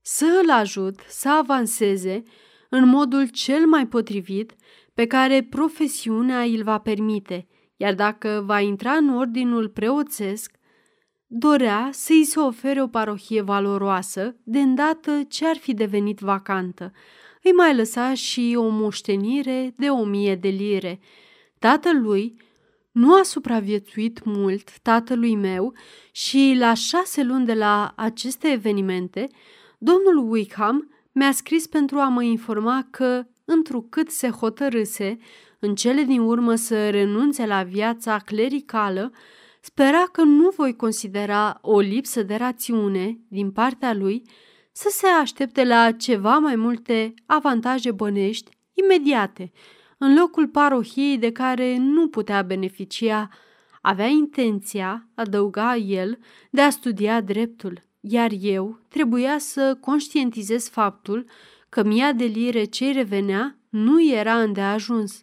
să 0.00 0.40
îl 0.42 0.50
ajut 0.50 1.00
să 1.08 1.30
avanseze 1.30 2.22
în 2.68 2.88
modul 2.88 3.28
cel 3.28 3.66
mai 3.66 3.86
potrivit 3.86 4.54
pe 4.94 5.06
care 5.06 5.42
profesiunea 5.42 6.40
îl 6.40 6.62
va 6.62 6.78
permite, 6.78 7.46
iar 7.76 7.94
dacă 7.94 8.42
va 8.46 8.60
intra 8.60 8.92
în 8.92 9.08
ordinul 9.08 9.68
preoțesc, 9.68 10.56
dorea 11.36 11.88
să-i 11.92 12.24
se 12.24 12.40
ofere 12.40 12.82
o 12.82 12.86
parohie 12.86 13.40
valoroasă 13.40 14.36
de 14.42 14.58
îndată 14.58 15.22
ce 15.28 15.46
ar 15.46 15.56
fi 15.56 15.74
devenit 15.74 16.18
vacantă. 16.18 16.92
Îi 17.42 17.52
mai 17.52 17.76
lăsa 17.76 18.14
și 18.14 18.54
o 18.56 18.68
moștenire 18.68 19.74
de 19.76 19.88
o 19.88 20.04
mie 20.04 20.34
de 20.34 20.48
lire. 20.48 21.00
Tatălui 21.58 22.36
nu 22.92 23.14
a 23.14 23.22
supraviețuit 23.22 24.24
mult 24.24 24.78
tatălui 24.78 25.34
meu 25.36 25.72
și 26.12 26.54
la 26.58 26.74
șase 26.74 27.22
luni 27.22 27.46
de 27.46 27.54
la 27.54 27.92
aceste 27.96 28.48
evenimente, 28.48 29.28
domnul 29.78 30.30
Wickham 30.30 30.90
mi-a 31.12 31.32
scris 31.32 31.66
pentru 31.66 31.98
a 31.98 32.08
mă 32.08 32.22
informa 32.22 32.86
că, 32.90 33.26
întrucât 33.44 34.10
se 34.10 34.28
hotărâse 34.28 35.18
în 35.58 35.74
cele 35.74 36.02
din 36.02 36.20
urmă 36.20 36.54
să 36.54 36.90
renunțe 36.90 37.46
la 37.46 37.62
viața 37.62 38.18
clericală, 38.18 39.12
spera 39.64 40.04
că 40.12 40.22
nu 40.22 40.48
voi 40.56 40.76
considera 40.76 41.58
o 41.60 41.80
lipsă 41.80 42.22
de 42.22 42.34
rațiune 42.34 43.18
din 43.28 43.50
partea 43.50 43.94
lui 43.94 44.22
să 44.72 44.88
se 44.90 45.06
aștepte 45.06 45.64
la 45.64 45.92
ceva 45.92 46.38
mai 46.38 46.56
multe 46.56 47.14
avantaje 47.26 47.92
bănești 47.92 48.50
imediate, 48.72 49.52
în 49.98 50.14
locul 50.18 50.48
parohiei 50.48 51.18
de 51.18 51.32
care 51.32 51.76
nu 51.76 52.08
putea 52.08 52.42
beneficia. 52.42 53.28
Avea 53.80 54.06
intenția, 54.06 55.08
adăuga 55.14 55.76
el, 55.76 56.18
de 56.50 56.60
a 56.60 56.70
studia 56.70 57.20
dreptul, 57.20 57.82
iar 58.00 58.30
eu 58.40 58.78
trebuia 58.88 59.38
să 59.38 59.76
conștientizez 59.80 60.68
faptul 60.68 61.26
că 61.68 61.82
mia 61.84 62.12
de 62.12 62.24
lire 62.24 62.64
ce 62.64 62.92
revenea 62.92 63.58
nu 63.68 64.02
era 64.02 64.40
îndeajuns. 64.40 65.22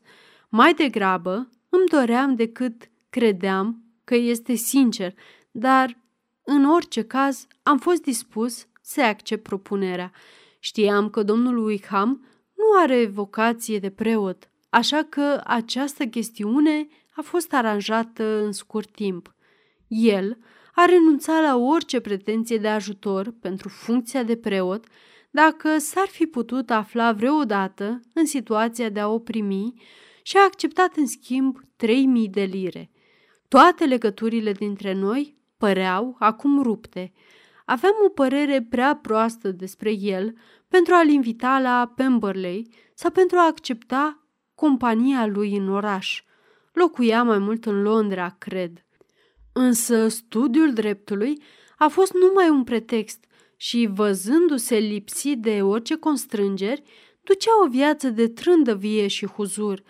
Mai 0.50 0.74
degrabă 0.74 1.50
îmi 1.70 1.88
doream 1.90 2.36
decât 2.36 2.90
credeam 3.10 3.91
că 4.04 4.16
este 4.16 4.54
sincer, 4.54 5.14
dar 5.52 5.98
în 6.44 6.66
orice 6.66 7.02
caz 7.02 7.48
am 7.64 7.78
fost 7.78 8.02
dispus 8.02 8.68
să 8.82 9.02
accept 9.02 9.44
propunerea. 9.44 10.12
Știam 10.60 11.10
că 11.10 11.24
domnul 11.24 11.66
Wickham 11.66 12.26
nu 12.56 12.80
are 12.82 13.06
vocație 13.06 13.80
de 13.80 13.90
preot, 13.90 14.50
așa 14.70 15.04
că 15.10 15.42
această 15.44 16.06
chestiune 16.06 16.88
a 17.16 17.22
fost 17.22 17.54
aranjată 17.54 18.44
în 18.44 18.52
scurt 18.52 18.92
timp. 18.92 19.36
El 19.88 20.38
a 20.76 20.86
renunțat 20.86 21.42
la 21.42 21.56
orice 21.58 22.00
pretenție 22.00 22.58
de 22.58 22.68
ajutor 22.68 23.34
pentru 23.42 23.70
funcția 23.70 24.24
de 24.24 24.38
preot 24.38 24.86
dacă 25.32 25.78
s-ar 25.78 26.08
fi 26.08 26.26
putut 26.26 26.70
afla 26.70 27.12
vreodată 27.12 28.02
în 28.14 28.26
situația 28.26 28.90
de 28.90 29.00
a 29.00 29.08
o 29.08 29.20
primi 29.20 29.74
și 30.24 30.38
a 30.38 30.44
acceptat 30.44 30.96
în 30.96 31.08
schimb 31.08 31.60
3000 31.76 32.30
de 32.30 32.42
lire. 32.42 32.91
Toate 33.52 33.86
legăturile 33.86 34.52
dintre 34.52 34.94
noi 34.94 35.38
păreau 35.58 36.16
acum 36.20 36.62
rupte. 36.62 37.12
Aveam 37.66 37.94
o 38.06 38.10
părere 38.10 38.68
prea 38.70 38.96
proastă 38.96 39.52
despre 39.52 39.92
el 39.92 40.34
pentru 40.68 40.94
a-l 40.94 41.10
invita 41.10 41.60
la 41.60 41.94
Pemberley 41.96 42.70
sau 42.94 43.12
pentru 43.12 43.38
a 43.38 43.46
accepta 43.46 44.28
compania 44.56 45.26
lui 45.26 45.56
în 45.58 45.70
oraș. 45.70 46.24
Locuia 46.74 47.24
mai 47.24 47.38
mult 47.38 47.66
în 47.66 47.82
Londra, 47.82 48.36
cred. 48.38 48.86
Însă 49.54 50.08
studiul 50.08 50.74
dreptului 50.74 51.42
a 51.78 51.88
fost 51.88 52.14
numai 52.14 52.50
un 52.50 52.64
pretext 52.64 53.26
și, 53.58 53.90
văzându-se 53.94 54.78
lipsit 54.78 55.42
de 55.42 55.62
orice 55.62 55.96
constrângeri, 55.96 56.84
ducea 57.24 57.64
o 57.64 57.68
viață 57.68 58.10
de 58.10 58.28
trândăvie 58.28 59.08
și 59.08 59.26
huzur. 59.26 59.84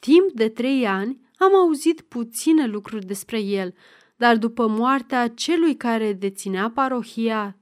Timp 0.00 0.32
de 0.32 0.48
trei 0.48 0.86
ani 0.86 1.24
am 1.38 1.54
auzit 1.54 2.00
puține 2.00 2.66
lucruri 2.66 3.06
despre 3.06 3.40
el, 3.40 3.74
dar 4.16 4.36
după 4.36 4.66
moartea 4.66 5.28
celui 5.28 5.76
care 5.76 6.12
deținea 6.12 6.70
parohia 6.70 7.56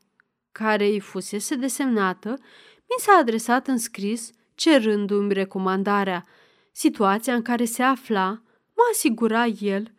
care 0.52 0.86
îi 0.86 1.00
fusese 1.00 1.54
desemnată, 1.54 2.30
mi 2.76 2.96
s-a 2.98 3.12
adresat 3.20 3.66
în 3.66 3.78
scris 3.78 4.30
cerându-mi 4.54 5.32
recomandarea. 5.32 6.24
Situația 6.72 7.34
în 7.34 7.42
care 7.42 7.64
se 7.64 7.82
afla, 7.82 8.28
mă 8.74 8.82
asigura 8.92 9.46
el 9.46 9.94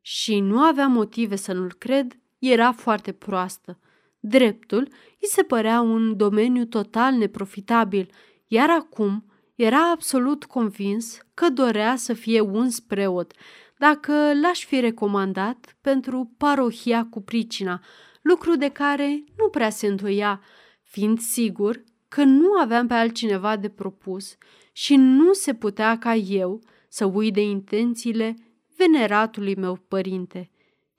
și 0.00 0.40
nu 0.40 0.58
avea 0.58 0.86
motive 0.86 1.36
să 1.36 1.52
nu-l 1.52 1.72
cred, 1.78 2.18
era 2.38 2.72
foarte 2.72 3.12
proastă. 3.12 3.78
Dreptul 4.20 4.88
îi 5.20 5.28
se 5.28 5.42
părea 5.42 5.80
un 5.80 6.16
domeniu 6.16 6.64
total 6.64 7.14
neprofitabil, 7.14 8.10
iar 8.46 8.70
acum 8.70 9.29
era 9.62 9.90
absolut 9.90 10.44
convins 10.44 11.18
că 11.34 11.48
dorea 11.48 11.96
să 11.96 12.12
fie 12.12 12.40
un 12.40 12.68
preot, 12.86 13.32
dacă 13.78 14.12
l-aș 14.42 14.64
fi 14.64 14.80
recomandat 14.80 15.76
pentru 15.80 16.34
parohia 16.38 17.06
cu 17.10 17.20
pricina, 17.20 17.82
lucru 18.22 18.56
de 18.56 18.68
care 18.68 19.24
nu 19.36 19.48
prea 19.48 19.70
se 19.70 19.86
întoia, 19.86 20.40
fiind 20.82 21.18
sigur 21.18 21.84
că 22.08 22.22
nu 22.22 22.52
aveam 22.52 22.86
pe 22.86 22.94
altcineva 22.94 23.56
de 23.56 23.68
propus 23.68 24.36
și 24.72 24.96
nu 24.96 25.32
se 25.32 25.54
putea 25.54 25.98
ca 25.98 26.14
eu 26.14 26.60
să 26.88 27.04
uit 27.04 27.32
de 27.34 27.42
intențiile 27.42 28.36
veneratului 28.76 29.54
meu 29.54 29.84
părinte. 29.88 30.50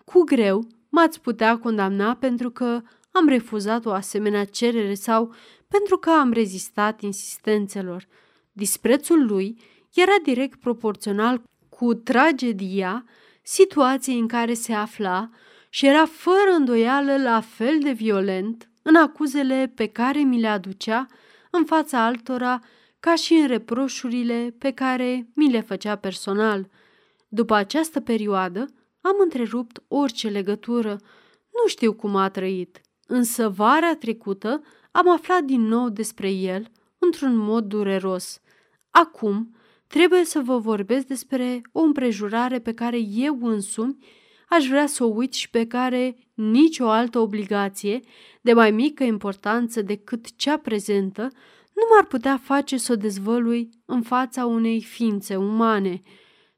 Cu 0.05 0.23
greu 0.23 0.67
m-ați 0.89 1.21
putea 1.21 1.57
condamna 1.57 2.15
pentru 2.15 2.49
că 2.51 2.81
am 3.11 3.27
refuzat 3.27 3.85
o 3.85 3.91
asemenea 3.91 4.45
cerere 4.45 4.93
sau 4.93 5.33
pentru 5.67 5.97
că 5.97 6.09
am 6.09 6.31
rezistat 6.31 7.01
insistențelor. 7.01 8.07
Disprețul 8.51 9.25
lui 9.25 9.61
era 9.93 10.15
direct 10.23 10.59
proporțional 10.59 11.43
cu 11.69 11.93
tragedia 11.93 13.05
situației 13.43 14.19
în 14.19 14.27
care 14.27 14.53
se 14.53 14.73
afla 14.73 15.29
și 15.69 15.85
era 15.85 16.05
fără 16.05 16.51
îndoială 16.57 17.17
la 17.17 17.41
fel 17.41 17.79
de 17.79 17.91
violent 17.91 18.69
în 18.81 18.95
acuzele 18.95 19.71
pe 19.75 19.87
care 19.87 20.19
mi 20.19 20.39
le 20.39 20.47
aducea 20.47 21.05
în 21.51 21.65
fața 21.65 22.05
altora 22.05 22.59
ca 22.99 23.15
și 23.15 23.33
în 23.33 23.47
reproșurile 23.47 24.55
pe 24.57 24.71
care 24.71 25.27
mi 25.35 25.51
le 25.51 25.61
făcea 25.61 25.95
personal. 25.95 26.69
După 27.27 27.53
această 27.53 27.99
perioadă, 27.99 28.59
am 29.01 29.15
întrerupt 29.23 29.83
orice 29.87 30.29
legătură. 30.29 30.91
Nu 31.51 31.67
știu 31.67 31.93
cum 31.93 32.15
a 32.15 32.29
trăit, 32.29 32.81
însă 33.07 33.49
vara 33.49 33.95
trecută 33.95 34.63
am 34.91 35.09
aflat 35.09 35.43
din 35.43 35.61
nou 35.61 35.89
despre 35.89 36.29
el 36.29 36.71
într-un 37.01 37.35
mod 37.35 37.65
dureros. 37.65 38.41
Acum 38.89 39.55
trebuie 39.87 40.25
să 40.25 40.39
vă 40.39 40.57
vorbesc 40.57 41.05
despre 41.05 41.61
o 41.71 41.81
împrejurare 41.81 42.59
pe 42.59 42.73
care 42.73 42.97
eu 42.99 43.37
însumi 43.41 43.97
aș 44.49 44.67
vrea 44.67 44.87
să 44.87 45.03
o 45.03 45.07
uit 45.07 45.33
și 45.33 45.49
pe 45.49 45.67
care 45.67 46.15
nicio 46.33 46.89
altă 46.89 47.19
obligație 47.19 47.99
de 48.41 48.53
mai 48.53 48.71
mică 48.71 49.03
importanță 49.03 49.81
decât 49.81 50.35
cea 50.35 50.57
prezentă 50.57 51.21
nu 51.73 51.83
m-ar 51.89 52.05
putea 52.05 52.37
face 52.37 52.77
să 52.77 52.91
o 52.91 52.95
dezvălui 52.95 53.69
în 53.85 54.01
fața 54.01 54.45
unei 54.45 54.81
ființe 54.81 55.35
umane. 55.35 56.01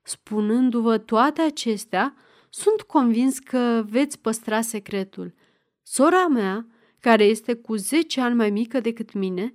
Spunându-vă 0.01 0.97
toate 0.97 1.41
acestea, 1.41 2.15
sunt 2.49 2.81
convins 2.81 3.39
că 3.39 3.83
veți 3.89 4.19
păstra 4.19 4.61
secretul. 4.61 5.33
Sora 5.83 6.27
mea, 6.27 6.67
care 6.99 7.23
este 7.23 7.53
cu 7.53 7.75
10 7.75 8.21
ani 8.21 8.35
mai 8.35 8.49
mică 8.49 8.79
decât 8.79 9.13
mine, 9.13 9.53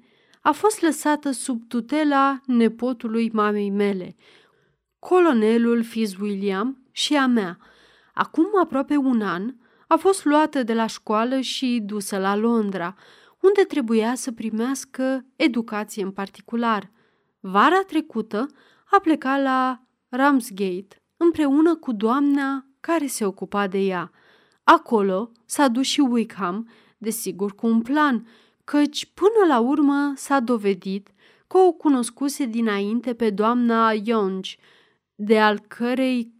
a 0.48 0.52
fost 0.52 0.80
lăsată 0.80 1.30
sub 1.30 1.62
tutela 1.66 2.40
nepotului 2.46 3.30
mamei 3.32 3.70
mele, 3.70 4.16
colonelul 4.98 5.82
Fitzwilliam 5.82 6.86
și 6.92 7.16
a 7.16 7.26
mea. 7.26 7.58
Acum 8.14 8.46
aproape 8.62 8.96
un 8.96 9.20
an, 9.20 9.54
a 9.88 9.96
fost 9.96 10.24
luată 10.24 10.62
de 10.62 10.74
la 10.74 10.86
școală 10.86 11.40
și 11.40 11.82
dusă 11.84 12.18
la 12.18 12.36
Londra, 12.36 12.94
unde 13.40 13.62
trebuia 13.62 14.14
să 14.14 14.32
primească 14.32 15.24
educație 15.36 16.02
în 16.02 16.10
particular. 16.10 16.90
Vara 17.40 17.82
trecută 17.86 18.46
a 18.90 19.00
plecat 19.00 19.42
la 19.42 19.82
Ramsgate 20.08 20.96
împreună 21.16 21.74
cu 21.74 21.92
doamna 21.92 22.66
care 22.80 23.06
se 23.06 23.24
ocupa 23.24 23.66
de 23.66 23.78
ea. 23.78 24.10
Acolo 24.64 25.32
s-a 25.44 25.68
dus 25.68 25.86
și 25.86 26.00
Wickham, 26.00 26.68
desigur 26.98 27.54
cu 27.54 27.66
un 27.66 27.82
plan, 27.82 28.26
căci 28.70 29.06
până 29.14 29.46
la 29.48 29.58
urmă 29.60 30.12
s-a 30.16 30.40
dovedit 30.40 31.08
că 31.46 31.58
o 31.58 31.72
cunoscuse 31.72 32.44
dinainte 32.44 33.14
pe 33.14 33.30
doamna 33.30 33.92
Young, 34.04 34.44
de 35.14 35.40
al 35.40 35.58
cărei 35.58 36.32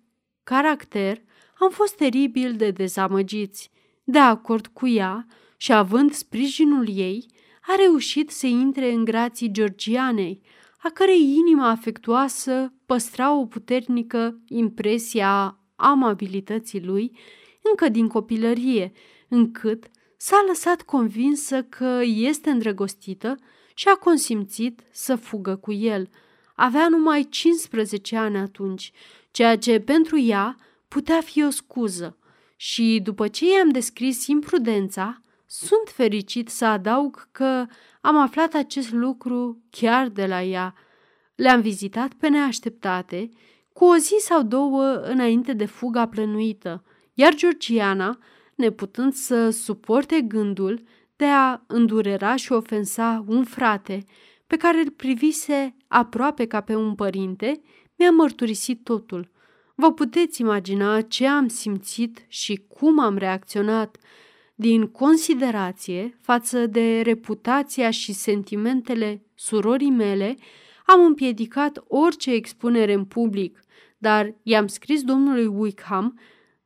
caracter 0.43 1.23
am 1.59 1.71
fost 1.71 1.97
teribil 1.97 2.57
de 2.57 2.71
dezamăgiți. 2.71 3.71
De 4.05 4.19
acord 4.19 4.67
cu 4.67 4.89
ea 4.89 5.27
și 5.57 5.73
având 5.73 6.13
sprijinul 6.13 6.89
ei, 6.89 7.27
a 7.61 7.75
reușit 7.77 8.31
să 8.31 8.47
intre 8.47 8.93
în 8.93 9.05
grații 9.05 9.51
georgianei, 9.51 10.43
a 10.79 10.89
cărei 10.89 11.35
inima 11.37 11.69
afectuoasă 11.69 12.73
păstra 12.87 13.35
o 13.35 13.47
puternică 13.47 14.41
impresie 14.49 15.23
a 15.23 15.59
amabilității 15.77 16.85
lui 16.85 17.19
încă 17.63 17.89
din 17.89 18.09
copilărie, 18.09 18.93
încât 19.29 19.91
s-a 20.21 20.45
lăsat 20.47 20.83
convinsă 20.83 21.63
că 21.63 22.01
este 22.05 22.51
îndrăgostită 22.51 23.37
și 23.75 23.89
a 23.89 23.95
consimțit 23.95 24.81
să 24.91 25.17
fugă 25.17 25.57
cu 25.57 25.73
el. 25.73 26.09
Avea 26.55 26.89
numai 26.89 27.25
15 27.29 28.17
ani 28.17 28.37
atunci, 28.37 28.93
ceea 29.31 29.59
ce 29.59 29.81
pentru 29.81 30.19
ea 30.19 30.57
putea 30.89 31.21
fi 31.21 31.45
o 31.45 31.51
scuză. 31.51 32.19
Și 32.57 33.01
după 33.03 33.29
ce 33.29 33.53
i-am 33.53 33.69
descris 33.69 34.27
imprudența, 34.27 35.21
sunt 35.47 35.89
fericit 35.95 36.49
să 36.49 36.65
adaug 36.65 37.29
că 37.33 37.67
am 38.01 38.17
aflat 38.17 38.55
acest 38.55 38.93
lucru 38.93 39.63
chiar 39.71 40.09
de 40.09 40.27
la 40.27 40.43
ea. 40.43 40.75
Le-am 41.35 41.61
vizitat 41.61 42.13
pe 42.13 42.29
neașteptate, 42.29 43.29
cu 43.73 43.85
o 43.85 43.97
zi 43.97 44.17
sau 44.19 44.43
două 44.43 44.83
înainte 44.95 45.53
de 45.53 45.65
fuga 45.65 46.09
plănuită, 46.09 46.85
iar 47.15 47.35
Georgiana, 47.35 48.19
neputând 48.59 49.13
să 49.13 49.51
suporte 49.51 50.21
gândul 50.21 50.83
de 51.17 51.25
a 51.25 51.61
îndurera 51.67 52.37
și 52.37 52.53
ofensa 52.53 53.25
un 53.27 53.45
frate 53.45 54.05
pe 54.47 54.57
care 54.57 54.79
îl 54.79 54.91
privise 54.91 55.75
aproape 55.89 56.47
ca 56.47 56.61
pe 56.61 56.75
un 56.75 56.95
părinte, 56.95 57.61
mi-a 57.97 58.11
mărturisit 58.11 58.85
totul. 58.85 59.31
Vă 59.75 59.93
puteți 59.93 60.41
imagina 60.41 61.01
ce 61.01 61.27
am 61.27 61.49
simțit 61.49 62.25
și 62.29 62.63
cum 62.69 63.01
am 63.01 63.17
reacționat– 63.17 63.97
din 64.61 64.87
considerație 64.87 66.19
față 66.21 66.67
de 66.67 67.01
reputația 67.01 67.91
și 67.91 68.13
sentimentele 68.13 69.23
surorii 69.35 69.91
mele, 69.91 70.37
am 70.87 71.05
împiedicat 71.05 71.85
orice 71.89 72.33
expunere 72.33 72.93
în 72.93 73.05
public, 73.05 73.61
dar 73.99 74.35
i-am 74.43 74.67
scris 74.67 75.03
domnului 75.03 75.47
Wickham, 75.47 76.19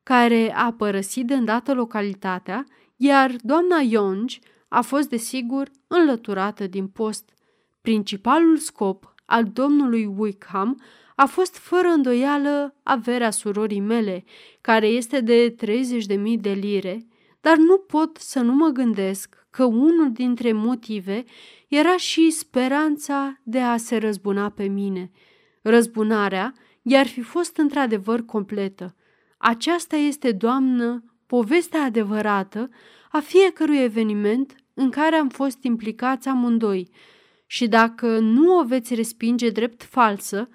care 0.03 0.53
a 0.55 0.73
părăsit 0.73 1.25
de 1.25 1.33
îndată 1.33 1.73
localitatea, 1.73 2.65
iar 2.95 3.35
doamna 3.41 3.79
Young 3.79 4.29
a 4.67 4.81
fost 4.81 5.09
desigur 5.09 5.69
înlăturată 5.87 6.67
din 6.67 6.87
post. 6.87 7.33
Principalul 7.81 8.57
scop 8.57 9.13
al 9.25 9.43
domnului 9.43 10.05
Wickham 10.17 10.81
a 11.15 11.25
fost 11.25 11.57
fără 11.57 11.87
îndoială 11.87 12.75
averea 12.83 13.29
surorii 13.29 13.79
mele, 13.79 14.23
care 14.61 14.87
este 14.87 15.21
de 15.21 15.55
30.000 15.65 16.39
de 16.39 16.51
lire, 16.51 17.07
dar 17.41 17.57
nu 17.57 17.77
pot 17.77 18.17
să 18.17 18.39
nu 18.39 18.53
mă 18.53 18.67
gândesc 18.67 19.47
că 19.49 19.63
unul 19.63 20.11
dintre 20.11 20.51
motive 20.51 21.23
era 21.67 21.97
și 21.97 22.29
speranța 22.29 23.39
de 23.43 23.59
a 23.59 23.77
se 23.77 23.97
răzbuna 23.97 24.49
pe 24.49 24.63
mine. 24.63 25.11
Răzbunarea 25.61 26.53
i-ar 26.81 27.07
fi 27.07 27.21
fost 27.21 27.57
într-adevăr 27.57 28.25
completă. 28.25 28.95
Aceasta 29.45 29.95
este, 29.95 30.31
doamnă, 30.31 31.03
povestea 31.25 31.83
adevărată 31.83 32.69
a 33.11 33.19
fiecărui 33.19 33.77
eveniment 33.77 34.55
în 34.73 34.89
care 34.89 35.15
am 35.15 35.29
fost 35.29 35.63
implicați 35.63 36.27
amândoi 36.27 36.89
și 37.45 37.67
dacă 37.67 38.19
nu 38.19 38.57
o 38.57 38.63
veți 38.63 38.95
respinge 38.95 39.49
drept 39.49 39.83
falsă, 39.83 40.49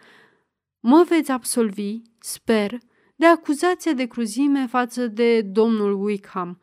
mă 0.80 1.04
veți 1.08 1.30
absolvi, 1.30 2.02
sper, 2.20 2.78
de 3.16 3.26
acuzația 3.26 3.92
de 3.92 4.06
cruzime 4.06 4.66
față 4.66 5.06
de 5.06 5.42
domnul 5.42 6.04
Wickham– 6.04 6.58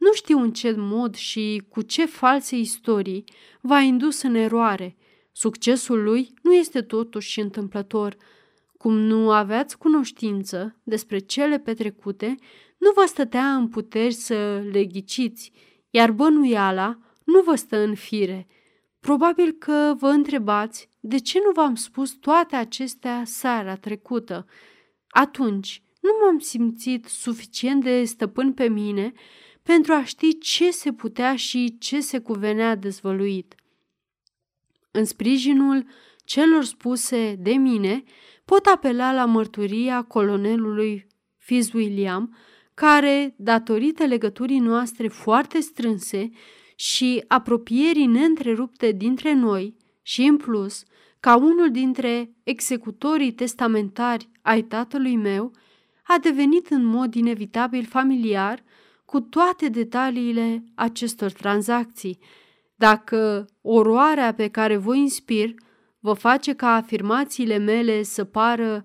nu 0.00 0.12
știu 0.12 0.38
în 0.38 0.52
ce 0.52 0.74
mod 0.76 1.14
și 1.14 1.62
cu 1.68 1.82
ce 1.82 2.06
false 2.06 2.56
istorii 2.56 3.24
v-a 3.60 3.80
indus 3.80 4.22
în 4.22 4.34
eroare. 4.34 4.96
Succesul 5.32 6.02
lui 6.02 6.34
nu 6.42 6.54
este 6.54 6.82
totuși 6.82 7.40
întâmplător. 7.40 8.16
Cum 8.80 8.98
nu 8.98 9.30
aveați 9.30 9.78
cunoștință 9.78 10.80
despre 10.82 11.18
cele 11.18 11.58
petrecute, 11.58 12.34
nu 12.78 12.90
vă 12.94 13.04
stătea 13.06 13.54
în 13.54 13.68
puteri 13.68 14.12
să 14.12 14.64
le 14.72 14.84
ghiciți, 14.84 15.52
iar 15.90 16.10
bănuiala 16.10 16.98
nu 17.24 17.40
vă 17.40 17.54
stă 17.54 17.76
în 17.76 17.94
fire. 17.94 18.46
Probabil 19.00 19.52
că 19.52 19.94
vă 19.98 20.08
întrebați 20.08 20.88
de 21.00 21.18
ce 21.18 21.38
nu 21.44 21.50
v-am 21.52 21.74
spus 21.74 22.10
toate 22.12 22.56
acestea 22.56 23.22
seara 23.24 23.76
trecută. 23.76 24.46
Atunci 25.08 25.82
nu 26.00 26.10
m-am 26.22 26.38
simțit 26.38 27.04
suficient 27.04 27.82
de 27.82 28.04
stăpân 28.04 28.52
pe 28.52 28.68
mine 28.68 29.12
pentru 29.62 29.92
a 29.92 30.04
ști 30.04 30.38
ce 30.38 30.70
se 30.70 30.92
putea 30.92 31.36
și 31.36 31.78
ce 31.78 32.00
se 32.00 32.18
cuvenea 32.18 32.74
dezvăluit. 32.74 33.54
În 34.90 35.04
sprijinul 35.04 35.84
celor 36.24 36.64
spuse 36.64 37.34
de 37.38 37.52
mine, 37.52 38.02
pot 38.50 38.66
apela 38.66 39.12
la 39.12 39.24
mărturia 39.24 40.02
colonelului 40.02 41.06
Fitzwilliam, 41.36 42.36
care, 42.74 43.34
datorită 43.36 44.04
legăturii 44.04 44.58
noastre 44.58 45.08
foarte 45.08 45.60
strânse 45.60 46.30
și 46.74 47.24
apropierii 47.28 48.06
neîntrerupte 48.06 48.92
dintre 48.92 49.32
noi 49.32 49.76
și, 50.02 50.22
în 50.22 50.36
plus, 50.36 50.82
ca 51.20 51.36
unul 51.36 51.70
dintre 51.70 52.34
executorii 52.42 53.32
testamentari 53.32 54.30
ai 54.42 54.62
tatălui 54.62 55.16
meu, 55.16 55.52
a 56.02 56.18
devenit 56.18 56.70
în 56.70 56.84
mod 56.84 57.14
inevitabil 57.14 57.84
familiar 57.84 58.62
cu 59.04 59.20
toate 59.20 59.68
detaliile 59.68 60.64
acestor 60.74 61.32
tranzacții. 61.32 62.18
Dacă 62.74 63.46
oroarea 63.60 64.34
pe 64.34 64.48
care 64.48 64.76
vă 64.76 64.94
inspir 64.94 65.54
vă 66.00 66.12
face 66.12 66.52
ca 66.52 66.74
afirmațiile 66.74 67.56
mele 67.56 68.02
să 68.02 68.24
pară 68.24 68.82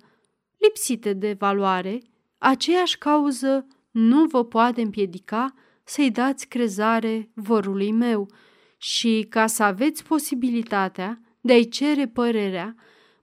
lipsite 0.57 1.13
de 1.13 1.35
valoare, 1.39 2.01
aceeași 2.37 2.97
cauză 2.97 3.67
nu 3.91 4.25
vă 4.25 4.45
poate 4.45 4.81
împiedica 4.81 5.53
să-i 5.83 6.11
dați 6.11 6.47
crezare 6.47 7.29
vărului 7.33 7.91
meu 7.91 8.29
și 8.77 9.25
ca 9.29 9.47
să 9.47 9.63
aveți 9.63 10.03
posibilitatea 10.03 11.21
de 11.41 11.53
a-i 11.53 11.69
cere 11.69 12.07
părerea, 12.07 12.75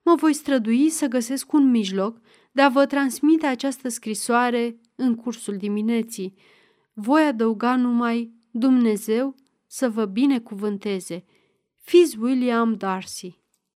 mă 0.03 0.15
voi 0.15 0.33
strădui 0.33 0.89
să 0.89 1.07
găsesc 1.07 1.53
un 1.53 1.71
mijloc 1.71 2.21
de 2.53 2.63
a 2.63 2.69
vă 2.69 2.87
transmite 2.87 3.47
această 3.47 3.89
scrisoare 3.89 4.81
în 4.95 5.15
cursul 5.15 5.57
dimineții. 5.57 6.35
Voi 6.93 7.23
adăuga 7.23 7.77
numai 7.77 8.33
Dumnezeu 8.51 9.35
să 9.67 9.89
vă 9.89 10.05
binecuvânteze. 10.05 11.25
Fiz 11.81 12.15
William 12.15 12.75
Darcy 12.75 13.42